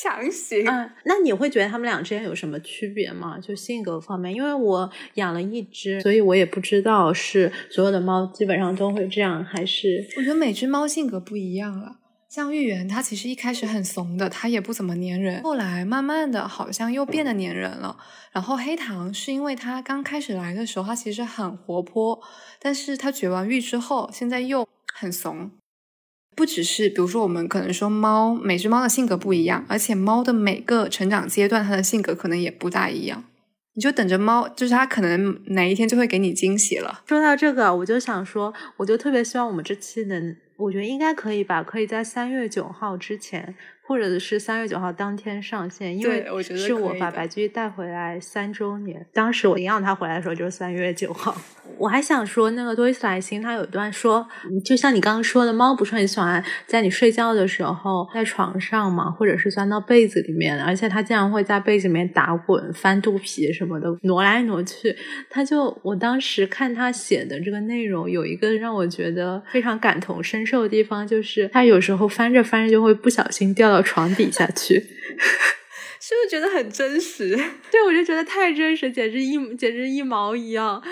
[0.00, 0.64] 强行。
[0.68, 3.38] 嗯，那你会觉得他们俩之间有什么区别吗？
[3.40, 4.32] 就性格方面？
[4.32, 11.96] 因为我养了一只，所以我也不知道是所有的猫基本上都会这样，还是我觉得每只猫性格不一样了。
[12.32, 17.98] 像玉圆，它其实一开始很怂的，它也不怎么粘人，后来慢慢的好像又变得粘人了。
[18.32, 22.18] 然后黑糖是因为它刚开始来的时候，它其实很活泼，
[22.58, 25.50] 但是它绝完育之后，现在又很怂。
[26.34, 33.24] 不只是，比如说我们可能说猫，每只猫的性格不一样，而且猫的每个成长阶段，它的性格可能也不大一样。
[33.74, 37.02] 你就等着猫，就是它可能哪一天就会给你惊喜了。
[37.06, 40.34] 说到这个，我就想说，我就特别希望我们这期能。
[40.62, 43.54] 我觉得应该可以吧，可以在三月九号之前，
[43.92, 49.04] 或者是三月九号当天上线，因为是我把白居易带回来三周年。
[49.12, 51.36] 当时我领养它回来的时候就是三月九号。
[51.76, 54.26] 我还想说，那个多伊斯莱辛他有一段说，
[54.64, 64.96] 就像你刚刚说的，猫不是很喜欢在你睡觉的时候在床上嘛，或者是钻到被子里面，而且它经常会在被子里面打滚、翻肚皮什么的，挪来挪去。
[65.28, 74.74] 他就我当时看他写的这个内容，有一个让我觉得非常感同身受的地方，就是他有时候翻着翻着就会不小心掉到床底下去，
[76.00, 77.36] 是不是觉得很真实？
[77.70, 80.82] 对，我就觉得太真实，简直一简直一毛一样。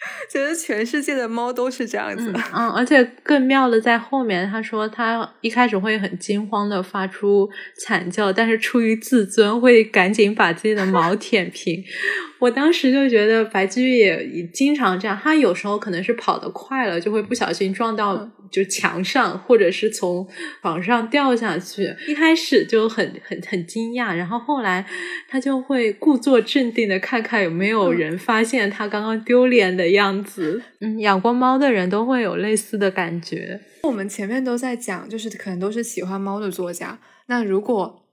[0.30, 11.84] 觉得全世界的猫都是这样子，嗯，而且更妙的在后面，他说他一开始会很惊慌的发出惨叫，但是出于自尊会赶紧把自己的毛舔平。
[12.40, 20.26] 我当时就觉得白居易也经常这样，他有时候可能是跑得快了，就会不小心撞到就墙上，或者是从
[20.62, 21.94] 床上掉下去。
[22.08, 24.86] 一开始就很很很惊讶，然后后来
[25.28, 30.62] 他就会故作镇定的看看有没有人发现他刚刚丢脸的样子。
[30.80, 33.60] 嗯，养过猫的人都会有类似的感觉。
[33.82, 36.98] 我们前面都在讲，就是可能都是喜欢猫的作家。
[37.26, 38.04] 那如果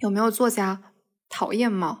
[0.00, 0.80] 有没有作家
[1.28, 2.00] 讨厌猫？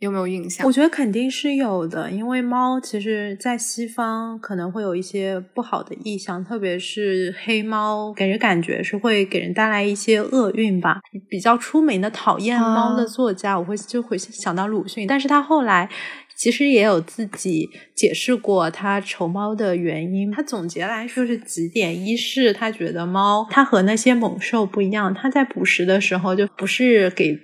[0.00, 0.66] 有没有印象？
[0.66, 11.00] 我觉得肯定是有的，因为猫其实，在西方可能会有一些不好的意象，特别是黑猫，给人感觉是会给人带来一些厄运吧。
[11.30, 15.88] 比较出名的讨厌猫的作家，我会就会想到鲁迅，但是他后来
[16.36, 20.30] 其实也有自己解释过他仇猫的原因。
[20.30, 27.38] 他总结来说是几点：一是他觉得猫它和那些猛兽不一样，它在捕食的时候就不是给。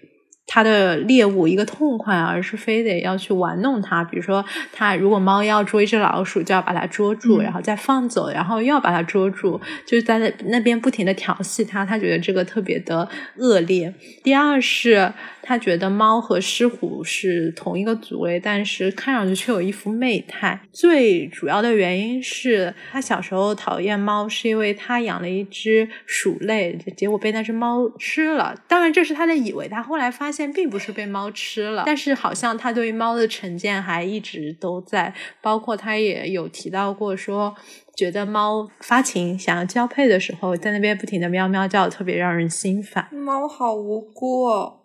[0.53, 4.03] 它的猎物一个痛快，而是非得要去玩弄它。
[4.03, 11.87] 比如说，它如果猫要捉一只老鼠，就要把它捉住，然后再放走，然后又要把它捉住，就是在那那边不停的调戏它。
[11.87, 13.95] 他觉得这个特别的恶劣。
[14.25, 15.13] 第二是。
[15.51, 20.61] 他觉得猫和狮虎是同一个族类，但是看上去却有一副媚态。
[20.73, 28.55] 最主要的原因是他小时候讨厌猫，是因为他养了一只鼠类，结果被那只猫吃了。
[28.69, 29.67] 当然，这是他的以为。
[29.67, 35.13] 他后来发现并不是被猫吃了，但是好像他对于猫的成见还一直都在。
[35.43, 37.53] 包括他也有提到过，说
[37.97, 43.09] 觉得猫发情想要交配的时候，在那边不停的喵喵叫，特别让人心烦。
[43.13, 44.45] 猫好无辜。
[44.45, 44.77] 哦。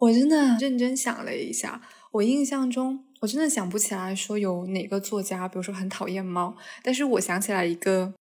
[0.00, 1.80] 我真的认真想了一下，
[2.12, 8.14] 我印象中我真的想不起来说有哪个作家，比如说很讨厌猫，但是我想起来一个，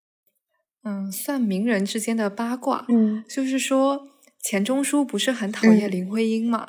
[0.84, 4.08] 嗯，算名人之间的八卦，嗯，就是说
[4.42, 6.68] 钱钟书不是很讨厌林徽因嘛？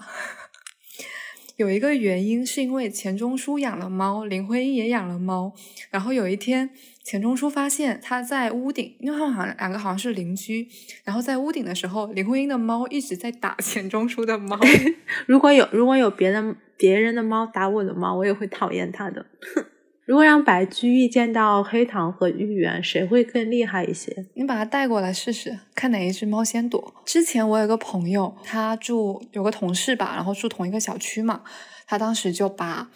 [1.57, 5.53] 有一个原因是因为钱钟书养了猫，林徽因也养了猫，
[5.91, 6.71] 然后有一天。
[7.11, 10.69] 钱钟书发现他在屋顶，因为他们好像两个好像是邻居，
[11.03, 14.57] 然后在屋顶的时候，林徽因的猫一直在打钱钟书的猫。
[15.27, 19.27] 如果有如果有别的别人的猫打我的猫，我也会讨厌他的。
[20.07, 24.27] 如果让白居易见到黑糖和芋圆，谁会更厉害一些？
[24.35, 26.95] 你把它带过来试试，看哪一只猫先躲。
[27.05, 31.43] 之前我有个朋友，他住有个同事吧，然后住同一个小区嘛，
[31.89, 32.89] 他当时就把。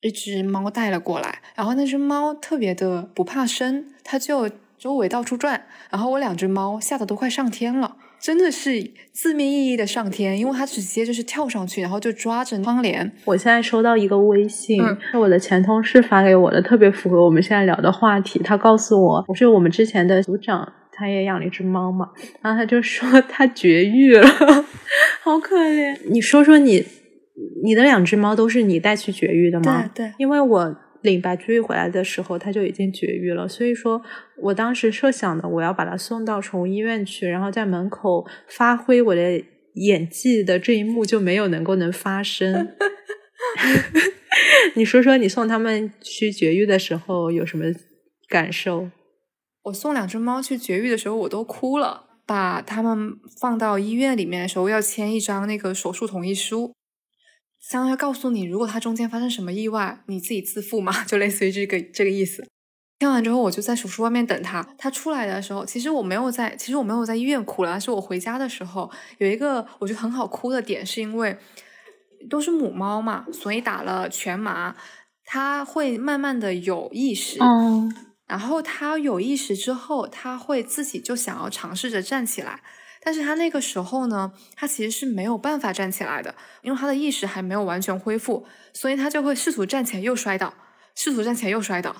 [0.00, 13.10] 一只猫带了过来，然后那只猫特别的不怕生，它就周围到处转，然后我两只猫吓得都快上天了，真的是字面意义的上天，因为它直接就是跳上去，然后就抓着窗帘。
[13.24, 14.80] 我现在收到一个微信，
[15.10, 18.38] 是我的前同事发给我的，特别符合我们现在聊的话题。
[18.38, 24.28] 他告诉我，我是我们之前的组长，他也养了一只猫嘛，然后他就说他绝育了，
[25.22, 25.98] 好可怜。
[26.08, 26.86] 你说说你。
[27.62, 29.88] 你的两只猫都是你带去绝育的吗？
[29.94, 34.02] 对对，因为我领白居易回来的时候，它就已经绝育了，所以说
[34.42, 39.42] 我当时设想的，我要把它送到宠物医院去，然后在门口发挥我的
[39.74, 42.68] 演技的这一幕就没有能够能发生。
[44.74, 47.64] 你说说，你送他们去绝育的时候有什么
[48.28, 48.90] 感受？
[49.64, 52.06] 我送两只猫去绝育的时候，我都哭了。
[52.26, 56.74] 把它们放到医院里面的时候，要签一张那个手术同意书，
[57.68, 62.48] 相当于告诉你，如果他中间发生什么意外，你自己自负嘛， 就类似于这个这个意思。
[63.00, 64.66] 签完之后，我就在手术外面等他。
[64.78, 71.36] 他出来的时候，其实我没有在，其实我没有在医院哭了，而是我回家的时候有一个我觉得很好哭的点，是因为
[72.30, 74.74] 都是母猫嘛，所以打了全麻，
[75.26, 77.38] 它会慢慢的有意识。
[77.38, 77.94] 嗯，
[78.26, 82.62] 然后它有意识之后，它会自己就想要尝试着站起来，
[83.08, 88.44] 但是他那个时候呢，他其实是没有办法站起来的，因为他的意识还没有完全恢复，
[88.74, 90.52] 所以他就会试图站起来又摔倒，
[90.94, 91.96] 试图站起来又摔倒。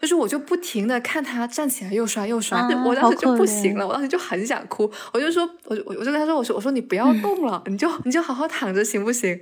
[0.00, 9.38] 就是我就不停的看他站起来又摔又摔，我当时就不行了，我当时就很想哭，我就说，我我我就跟他说，我说我说你不要动了，你就你就好好躺着行不行？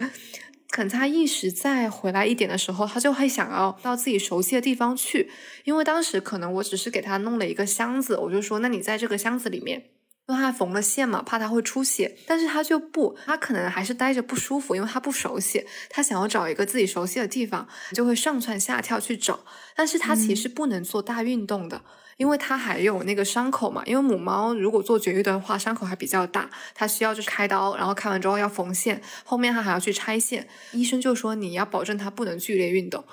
[0.70, 5.30] 可能他意识再回来一点的时候，他就会想要到自己熟悉的地方去，
[5.62, 9.84] 因为当时可能我只是给他弄了一个箱子，我就说，那你在这个箱子里面。
[10.26, 19.40] 因为他缝了线嘛，怕他会出血，但是他就不，他可能还是待着不舒服，因为他不熟悉，他想要找一个自己熟悉的地方，就会上蹿下跳去找，
[19.76, 21.82] 但是他其实不能做大运动的，
[22.16, 33.04] 因为它还有那个伤口嘛，因为母猫如果做绝育的话，伤口还比较大，它需要就是开刀，然后开完之后要缝线，后面它还要去拆线，医生就说你要保证它不能剧烈运动，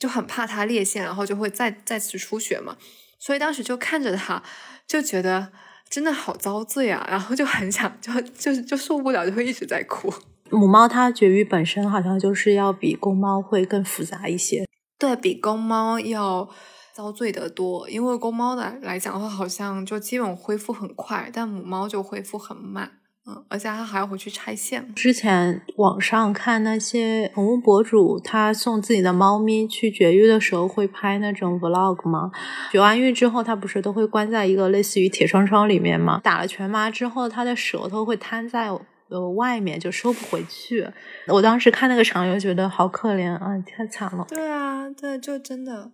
[0.00, 2.76] 就很怕它裂线，然后就会再再次出血嘛，
[3.20, 4.42] 所以当时就看着它，
[4.88, 5.52] 就觉得。
[5.88, 7.06] 真的好遭罪啊！
[7.08, 10.12] 然后就很想，就就就受不了，就会一直在哭。
[10.50, 14.66] 母猫它绝育本身好像就是要比公猫会更复杂一些，
[14.98, 16.48] 对比公猫要
[16.92, 17.88] 遭罪的多。
[17.88, 22.92] 因为公猫的来讲的话，好像就基本恢复很快，但母猫就恢复很慢。
[23.28, 24.94] 嗯，而且他还要回去拆线。
[24.94, 32.30] 之前网上看那些宠物博主，他送自己的猫咪去绝育的时候，会拍那种 vlog 吗？
[32.70, 36.20] 绝完育之后，它不是都会关在一个类似于铁窗窗里面吗？
[36.22, 38.68] 打了全麻之后，它的舌头会瘫在
[39.08, 40.88] 呃外面，就收不回去。
[41.26, 44.24] 我当时看那个场景，觉得好可怜啊，太惨了。
[44.28, 45.90] 对啊，对，就真的，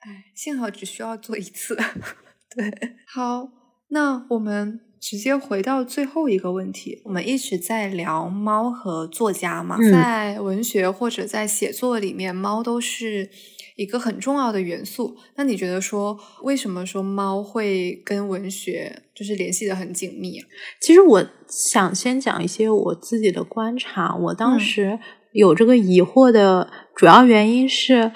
[0.00, 1.76] 哎，幸好只需要做一次。
[2.56, 3.48] 对，好，
[3.90, 4.87] 那我们。
[5.00, 13.30] 直接回到最后一个问题，我们一直在聊猫和作家嘛，在文学或者在写作里面，猫都是
[13.76, 15.16] 一个很重要的元素。
[15.36, 20.46] 那你觉得说，为什么说猫会跟文学就是联系的很紧密啊？
[20.80, 24.98] 其实我想先讲一些我自己的观察，我当时
[25.32, 28.12] 有这个疑惑的主要原因是。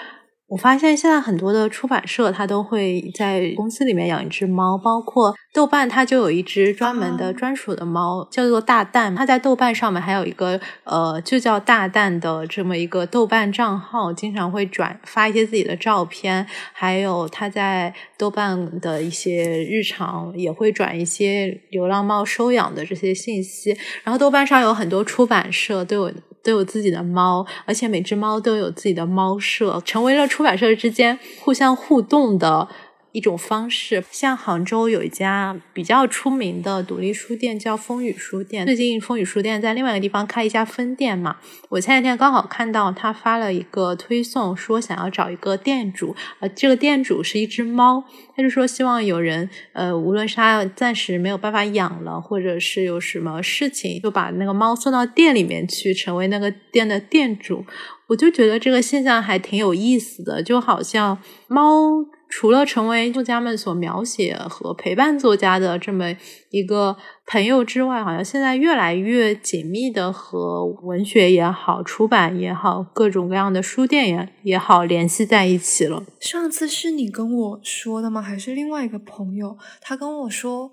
[0.53, 9.15] 我发现现在很多的出版社，它都会在公司里面养一只猫，包括豆瓣，它就有一只专门的专属的猫，叫做大蛋。
[9.15, 23.75] 它在豆瓣上面还有一个呃，就叫大蛋的这么一个豆瓣账号，经常会转发一些自己的照片，还有它在豆瓣的一些日常也会转一些流浪猫收养的这些信息。
[24.05, 26.13] 然后豆瓣上有很多出版社都有。
[26.43, 32.69] 都有自己的猫，而且每只猫都有自己的猫舍，成为了出版社之间互相互动的。
[33.13, 38.65] 一种方式，像杭州有一家比较出名的独立书店，叫风雨书店。
[38.65, 41.37] 最近风雨书店在另外一个地方开一家分店嘛，
[41.69, 48.03] 我前两天刚好看到他发了一个推送，说想要找一个店主，呃，这个店主是一只猫，
[48.35, 57.67] 他就说希望有人，呃，无论是他暂时没有办法养了，或者是有什么事情，就把那个猫送到店里面去，成为那个店的店主。
[58.09, 62.07] 我就觉得这个现象还挺有意思的，就好像猫。
[62.35, 66.17] 除了成为作家们所描写和陪伴作家的这么
[66.51, 76.03] 一个朋友之外，好像现在越来越紧密的和文学也好、出版也好、各种各样的书店也也好联系在一起了。
[76.21, 78.23] 上次是你跟我说的吗？
[78.23, 79.59] 还是另外一个朋友？
[79.83, 80.73] 他跟我说，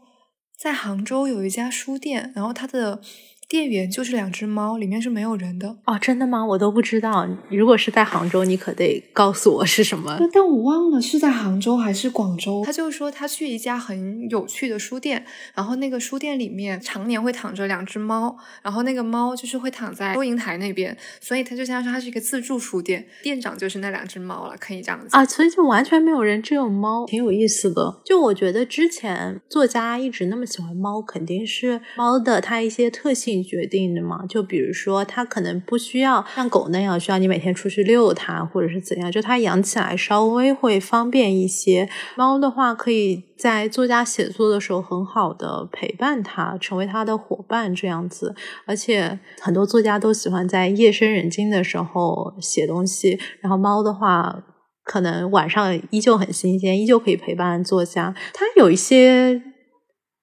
[0.58, 3.02] 在杭州有一家书店，然后他的。
[3.50, 6.46] 店员就是两只猫，里面是没有人的哦，真的吗？
[6.46, 7.28] 我都不知道。
[7.50, 10.20] 如果是在杭州，你可得告诉我是什么。
[10.32, 12.62] 但我忘了是在杭州还是广州。
[12.64, 15.26] 他就说他去一家很有趣的书店，
[15.56, 25.26] 然后那个书店里面常年会躺着两只猫，然后那个猫就是会躺在收银台那边，所以他就像说它是一个自助书店，店长就是那两只猫了，可以这样子啊。
[25.26, 28.00] 所以就完全没有人，只有猫，挺有意思的。
[28.06, 33.39] 就我觉得之前作家一直那么喜欢猫，肯定是猫的它一些特性。
[33.44, 41.90] 决定的嘛，就比如说，它可能不需要像狗那样需要你每天出去遛它，或者是怎样，就它养起来稍微会方便一些。
[42.16, 48.36] 猫的话，可以在作家写作的时候很好的陪伴它，成为它的伙伴这样子。
[48.66, 54.44] 而且很多作家都喜欢在夜深人静的时候写东西，然后猫的话，
[54.84, 58.16] 可能晚上依旧很新鲜，依旧可以陪伴作家。
[58.34, 59.42] 它有一些。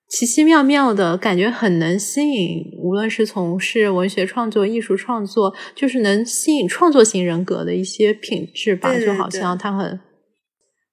[0.09, 8.97] 奇奇妙妙的感觉，很能吸引，无论是从事文学创作、艺术创作，就是能吸引创作型人格的一些品质吧。
[8.99, 9.99] 就好像他很，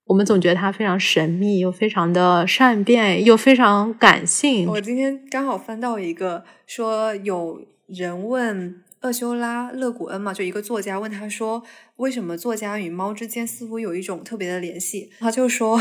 [0.05, 4.67] 我们总觉得他非常神秘，又非常的善变，又非常感性。
[4.67, 11.63] 我今天刚好翻到一个，说有人问厄修拉·勒古恩嘛，就一个作家问他说，
[11.97, 15.11] 为什么作家与猫之间似乎有一种特别的联系？
[15.19, 15.79] 他就说。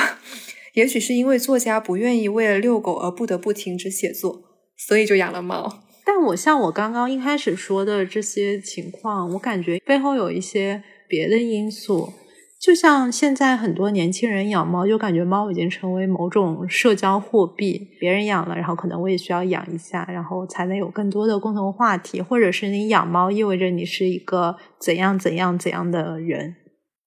[0.75, 4.43] 也许是因为作家不愿意为了遛狗而不得不停止写作，
[4.77, 5.83] 所以就养了猫。
[6.05, 12.13] 但我像我刚刚一开始说的这些情况，我感觉背后有一些别的因素。
[12.61, 26.55] 就像现在很多年轻人养猫，就感觉猫已经成为某种社交货币，别人养了，然后可能我也需要养一下，然后才能有更多的共同话题，或者是你养猫意味着你是一个怎样怎样怎样的人。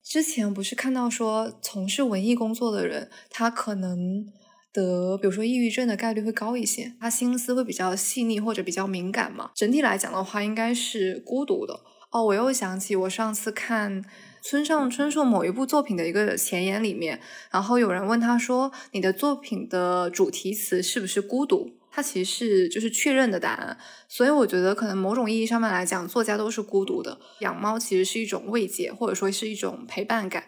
[0.06, 4.24] 之前不是看到说，从事文艺工作的人，他可能
[4.72, 9.50] 得，比如说抑郁症的概率会高一些，他心思会比较细腻或者比较敏感嘛。
[9.56, 11.82] 整体来讲的话，应该是孤独的。
[12.12, 14.06] 哦，我又想起我上次看
[14.44, 17.20] 村上春树某一部作品的一个前言里面，
[17.52, 23.78] 然后有人问他说：“你的作品的主题词是不是孤独？”它其实是就是确认的答案，
[24.10, 27.18] 所以我觉得可能某种意义上面来讲，作家都是孤独的。
[27.40, 30.44] 养猫其实是一种慰藉，或者说是一种陪伴感。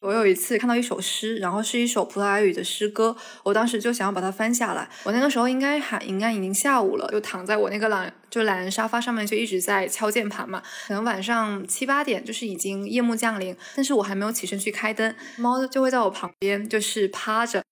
[0.00, 4.88] 我有一次看到一首诗，然后是一首葡萄牙语的诗歌，我当时就想要把它翻下来。
[5.02, 10.62] 我那个时候应该还应该已经下午了，就躺在我那个懒就懒人沙发上面，就一直在敲键盘嘛。
[10.86, 17.64] 可能晚上七八点，就是已经夜幕降临，但是我还没有起身去开灯，猫就会在我旁边就是趴着。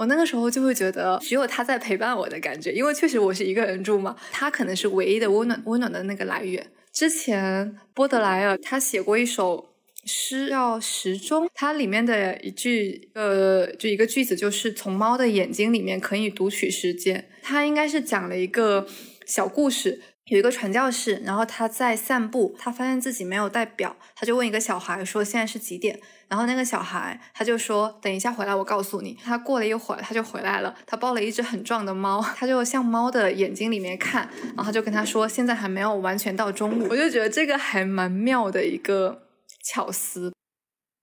[0.00, 6.66] 我那个时候就会觉得只有他在陪伴我的感觉，因为确实我是一个人住嘛，他可能是唯一的温暖温暖的那个来源。
[6.90, 9.74] 之前波德莱尔他写过一首
[10.06, 17.28] 诗叫《时钟》，它里面的一句呃，就一个句子就是从猫的眼睛里面可以读取时间。
[17.42, 18.86] 他应该是讲了一个
[19.26, 20.00] 小故事。
[20.30, 39.22] 有一个传教士，然后他在散步，他发现自己没有带表，他就问一个小孩说：“现在是几点？”然后那个小孩他就说：“等一下回来，我告诉你。”他过了一会儿，他就回来了，他抱了一只很壮的猫，他就向猫的眼睛里面看，然后就跟他说：“现在还没有完全到中午。”我就觉得这个还蛮妙的一个
[39.64, 40.32] 巧思。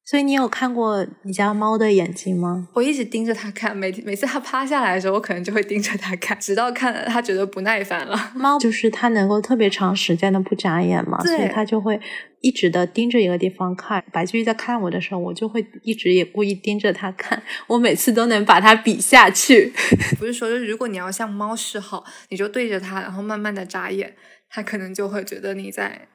[0.10, 2.70] 所以你有看过你家猫的眼睛吗？
[2.74, 8.32] 我一直盯着它看，每每次它趴下来的时候，我可能就会盯着它看，直到看它觉得不耐烦了。
[8.34, 12.00] 猫就是它能够特别长时间的不眨眼嘛，所以它就会
[12.40, 14.02] 一直的盯着一个地方看。
[14.14, 19.74] 白居易在看我的时候，我就会一直也故意盯着它看，我每次都能把它比下去。
[20.18, 24.16] 不是说，就如果你要向猫示好，你就对着它，然后慢慢的眨眼，
[24.50, 26.08] 它可能就会觉得你在。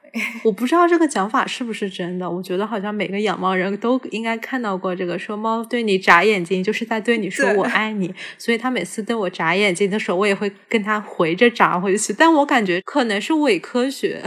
[0.45, 14.23] 我不知道这个讲法是不是真的，我觉得好像每个养猫人都应该看到过这个，说猫对你眨眼睛就是在对你说我爱你，所以它每次对我眨眼睛的时候，我也会跟它回着眨回去，但我感觉可能是伪科学。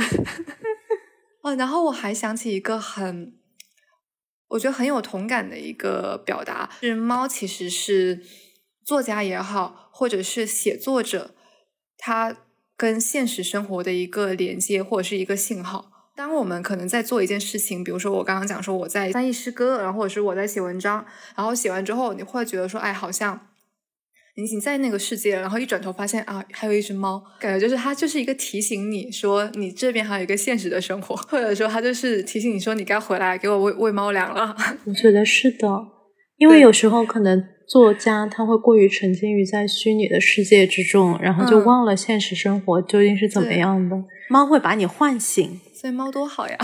[1.43, 3.35] 哦，然后我还想起一个很，
[4.47, 8.23] 我觉得很有同感的一个表达，是猫其实是
[8.83, 11.35] 作家也好，或者是写作者，
[11.97, 12.37] 他。
[12.77, 15.91] 跟现实生活的一个连接或者是一个信号。
[16.15, 21.05] 当我们可能在做一件事情，比如说我刚刚讲说我在翻译诗歌，然后或者是我在写文章，
[21.35, 23.47] 然后写完之后你会觉得说，哎，好像
[24.37, 25.35] 你已经在那个世界。
[25.37, 34.55] 然后一转头发现啊，还有一只猫，感觉就是它就是一个提醒你说你这边还有一个现实的生活，或者说它就是提醒你说你该回来给我喂喂猫粮了。
[34.87, 35.67] 我觉得是的，
[36.37, 37.54] 因为有时候可能。
[37.67, 44.03] 作家他会过于沉浸于在虚拟的世界之中，然后就忘了现实生活究竟是怎么样的。
[44.29, 46.57] 猫会把你唤醒，所以猫多好呀。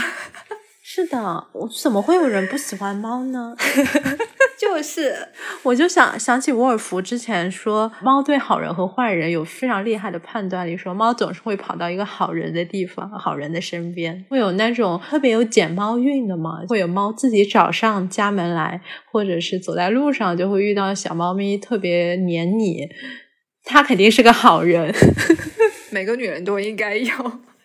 [0.94, 3.56] 是的，我怎么会有人不喜欢猫呢？
[4.60, 5.30] 就是，
[5.64, 18.82] 我就想想起沃尔夫之前说，猫对好人和坏人有非常厉害的判断力，说猫总是会跑到一个好人的地方，好人的身边，会有那种特别有捡猫运的嘛，会有猫自己找上家门来，
[19.14, 22.90] 或者是走在路上就会遇到小猫咪特别黏你，
[23.64, 24.94] 它肯定是个好人。
[25.90, 27.14] 每个女人都应该有。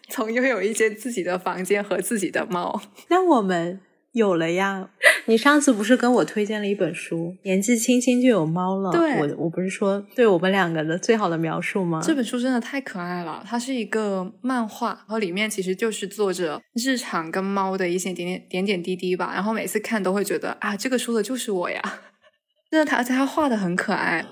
[0.09, 3.81] 从拥有一间自己的房间和自己的猫，那我们
[4.13, 4.91] 有了呀。
[5.29, 8.93] 你上次不是跟我推荐了一本书，年纪轻轻就有猫了？
[8.93, 12.01] 对，我我不是说对我们两个的最好的描述吗？
[12.01, 19.33] 这本书真的太可爱了，它是一个漫画，然后里面其实就是作者日常跟猫的一些点点点点滴滴吧。
[19.35, 21.83] 然后每次看都会觉得啊，这个书的就是我呀。
[22.71, 24.25] 真的，他而且他画的很可爱。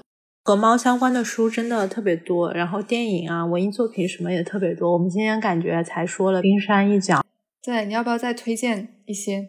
[0.46, 4.92] 和猫相关的书真的特别多，然后电影啊、文艺作品什么也特别多。
[4.92, 7.24] 我们今天感觉才说了冰山一角，
[7.62, 9.48] 对，你要不要再推荐一些？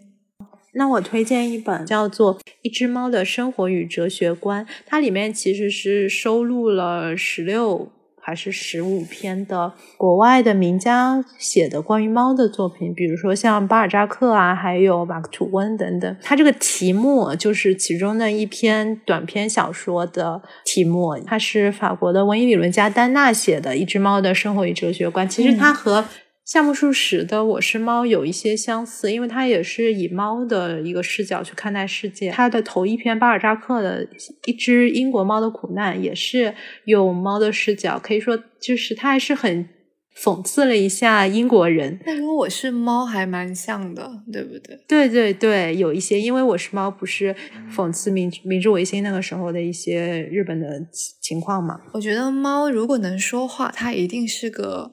[0.71, 7.91] 那我推荐一本叫做《一只猫的生活与哲学观》，它里面其实是收录了十六
[8.25, 16.17] 还是十五篇的国外的名家写的关于猫的作品，比如说像巴尔扎克啊，还有马克吐温等等。
[16.23, 25.27] 它这个题目就是其中的一篇短篇小说的题目，它是法国的文艺理论家丹娜写的《一只猫的生活与哲学观》。
[25.29, 26.03] 其实它和
[26.45, 32.29] 夏目漱石的《我是猫》有一些相似，因为它也是以猫的一个视角去看待世界。
[32.29, 34.07] 它的头一篇巴尔扎克的
[34.45, 36.53] 一只英国猫的苦难，也是
[36.85, 39.67] 用猫的视角，可以说就是它还是很
[40.15, 41.99] 讽刺了一下英国人。
[42.05, 44.79] 那跟我是猫还蛮像的，对不对？
[44.87, 47.35] 对对对，有一些，因为我是猫，不是
[47.75, 50.79] 讽刺明明治维新那个时候的一些日本的
[51.19, 51.81] 情况嘛？
[51.93, 54.91] 我觉得猫如果能说话，它一定是个。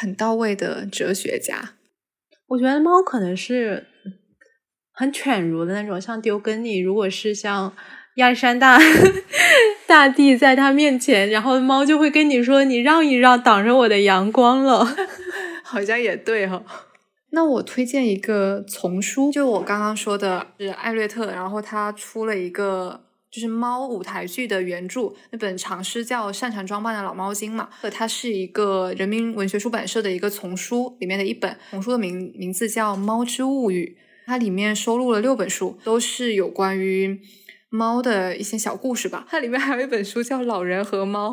[0.00, 1.74] 很到位的哲学家，
[2.46, 3.86] 我觉得猫可能是
[4.92, 6.78] 很犬儒的那种，像丢根尼。
[6.78, 7.74] 如果是像
[8.14, 8.78] 亚历山大
[9.88, 14.86] 大帝在他面前，然后猫就会跟你说：“你让一让，挡着我的阳光了。
[15.64, 16.62] ”好像也对哈。
[17.30, 23.07] 那我推荐一个丛书，就我刚刚说的是艾略特，然后他出了一个。
[23.30, 37.20] 就是猫舞台剧的原著那本长诗叫《擅长装扮的老猫精》嘛，它是一个人民文学出版社的一个丛书里面的一本丛书的名名字叫《猫之物语》，它里面收录了六本书，都是有关于
[37.68, 39.26] 猫的一些小故事吧。
[39.28, 41.30] 它里面还有一本书叫《老人和猫》，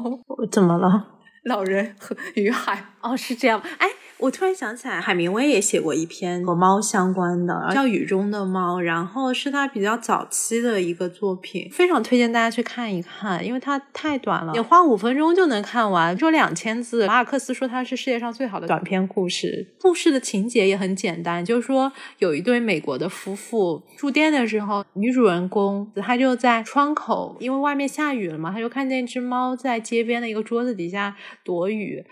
[0.51, 1.07] 怎么了？
[1.45, 3.89] 老人和与海哦，是这样，哎。
[4.17, 17.05] 我突然想起来，海明威也写过一篇和猫相关的，叫《雨中的猫》，然后是他比较早期的一个作品，非常推荐大家去看一看，因为它太短了，你花五分钟就能看完，只有两千字。
[17.07, 32.05] 马尔克斯说它是世界上最好的短篇故事，故事的情节也很简单，就是说有一对美国的夫妇住店的时候，女主人公她就在窗口，因为外面下雨了嘛，她就看见一只猫在街边的一个桌子底下躲雨。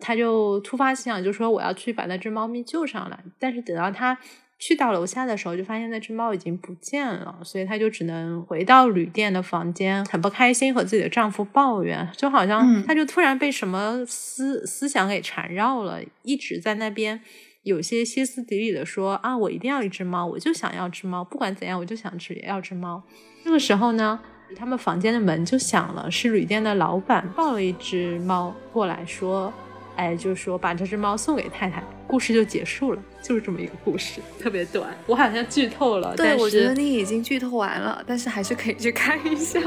[0.00, 3.18] 他就突发奇想，就说我要去把那只猫咪救上来。
[3.38, 4.16] 但是等到他
[4.58, 17.20] 去到楼下的时候，就发现那只猫已经不见了，所以他就只能回到旅店的房间，很不开心和自己的丈夫抱怨，就好像他就突然被什么思思想给缠绕了，一直在那边
[17.64, 23.02] 有些歇斯底里的说啊，我一定要一只猫，我就想要只猫，不管怎样，我就想只要只猫。
[23.44, 24.18] 这个时候呢，
[24.56, 29.52] 他们房间的门就响了，是旅店的老板抱了一只猫过来说。
[29.96, 34.96] 哎，就是说把这只猫送给太太，故事就结束了，就是这么一个故事，特别短。
[35.06, 39.60] 我好像剧透了，对，我觉得你已经剧透完了，但是还是可以去看一下。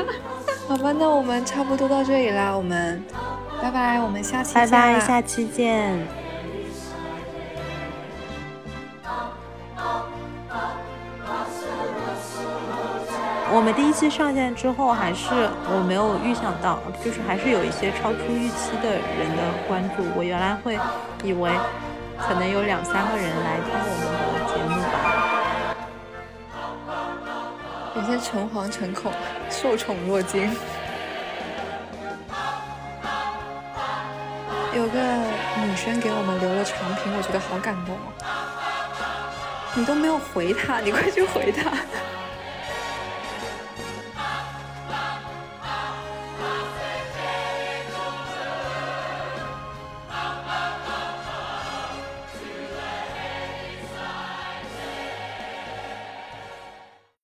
[0.67, 3.01] 好吧，那我们差不多到这里啦，我们
[3.61, 6.26] 拜拜，我们下期拜拜，下期见。
[13.49, 20.03] 我们第一期上线之后，还是我没有预想到，就是还是有一些超出预期的人的关注。
[20.15, 20.77] 我原来会
[21.23, 21.49] 以为
[22.19, 24.95] 可能有两三个人来听我们的节目吧。
[27.95, 29.11] 有些诚惶诚恐，
[29.49, 30.53] 受宠若惊。
[34.75, 34.99] 有个
[35.63, 38.11] 女生给我们留了长评，我觉得好感动哦。
[39.73, 41.71] 你都没有回她，你快去回她。